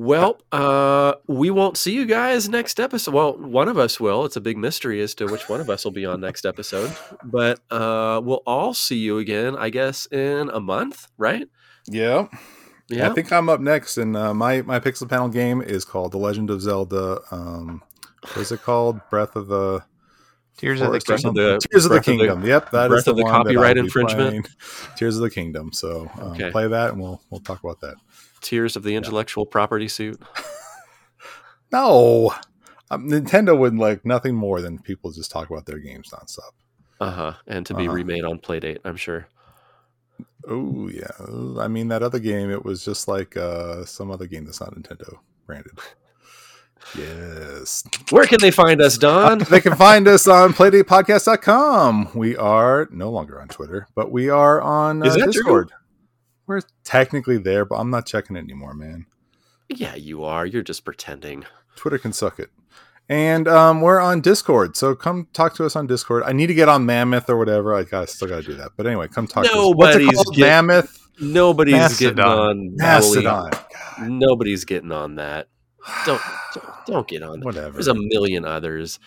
[0.00, 3.12] Well, uh, we won't see you guys next episode.
[3.14, 4.24] Well, one of us will.
[4.26, 6.96] It's a big mystery as to which one of us will be on next episode.
[7.24, 11.48] But uh, we'll all see you again, I guess, in a month, right?
[11.88, 12.28] Yeah.
[12.88, 13.10] Yeah.
[13.10, 16.18] I think I'm up next, and uh, my my pixel panel game is called The
[16.18, 17.18] Legend of Zelda.
[17.32, 17.82] Um,
[18.22, 19.00] what is it called?
[19.10, 19.82] Breath of the
[20.58, 21.42] Tears of the Forest of something?
[21.42, 22.46] the- Tears of the Breath of the- Kingdom.
[22.46, 24.28] yep, that is Breath the of the one that copyright I'll be infringement?
[24.30, 24.44] playing.
[24.96, 25.72] Tears of the Kingdom.
[25.72, 26.50] So um, Okay.
[26.52, 27.96] play that, and we'll we'll talk about that.
[28.40, 30.20] Tears of the intellectual property suit.
[31.70, 32.34] No,
[32.90, 36.52] um, Nintendo would like nothing more than people just talk about their games nonstop.
[36.98, 37.32] Uh huh.
[37.46, 37.92] And to be Uh-huh.
[37.92, 39.26] remade on Playdate, I'm sure.
[40.48, 41.10] Oh yeah,
[41.62, 42.50] I mean that other game.
[42.50, 45.72] It was just like uh, some other game that's not Nintendo branded.
[46.96, 47.84] Yes.
[48.10, 49.40] Where can they find us, Don?
[49.50, 52.10] they can find us on playdatepodcast.com.
[52.14, 55.66] We are no longer on Twitter, but we are on uh, Is that true?
[56.56, 56.64] Discord.
[56.64, 59.06] We're technically there, but I'm not checking it anymore, man.
[59.68, 60.46] yeah, you are.
[60.46, 61.44] You're just pretending.
[61.76, 62.50] Twitter can suck it.
[63.10, 66.24] And um, we're on Discord, so come talk to us on Discord.
[66.26, 67.74] I need to get on Mammoth or whatever.
[67.74, 68.72] I got still got to do that.
[68.76, 69.56] But anyway, come talk to us.
[69.74, 70.36] What's it Nobody's called?
[70.36, 72.14] get- Mammoth, Nobody's Mastodon.
[72.16, 73.50] getting on Mastodon.
[73.98, 74.10] Bully.
[74.10, 75.48] Nobody's getting on that.
[76.04, 76.20] Don't
[76.54, 77.46] don't, don't get on that.
[77.46, 77.72] Whatever.
[77.72, 78.98] There's a million others.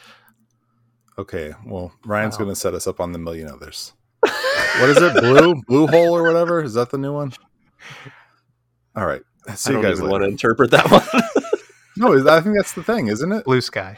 [1.19, 2.45] Okay, well, Ryan's Wow.
[2.45, 3.93] going to set us up on the million others.
[4.79, 5.13] What is it?
[5.21, 6.63] Blue, blue hole or whatever?
[6.63, 7.33] Is that the new one?
[8.95, 9.21] All right.
[9.55, 10.11] See I you don't guys even later.
[10.11, 11.01] want to interpret that one.
[11.97, 13.43] No, I think that's the thing, isn't it?
[13.43, 13.97] Blue sky.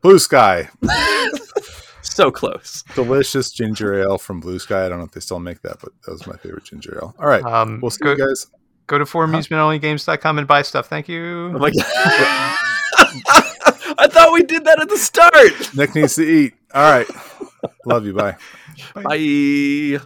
[0.00, 0.70] Blue Sky,
[2.02, 2.82] so close.
[2.94, 4.86] delicious ginger ale from Blue Sky.
[4.86, 7.14] I don't know if they still make that, but that was my favorite ginger ale.
[7.18, 8.46] All right, Um, we'll see go, you guys.
[8.86, 10.88] go to for amusementonlygames.com and buy stuff.
[10.88, 11.52] Thank you.
[11.54, 11.84] Oh my god.
[13.98, 15.74] I thought we did that at the start.
[15.76, 16.54] Nick needs to eat.
[16.74, 17.06] All right,
[17.84, 18.14] love you.
[18.14, 18.36] Bye.
[18.94, 20.00] Bye.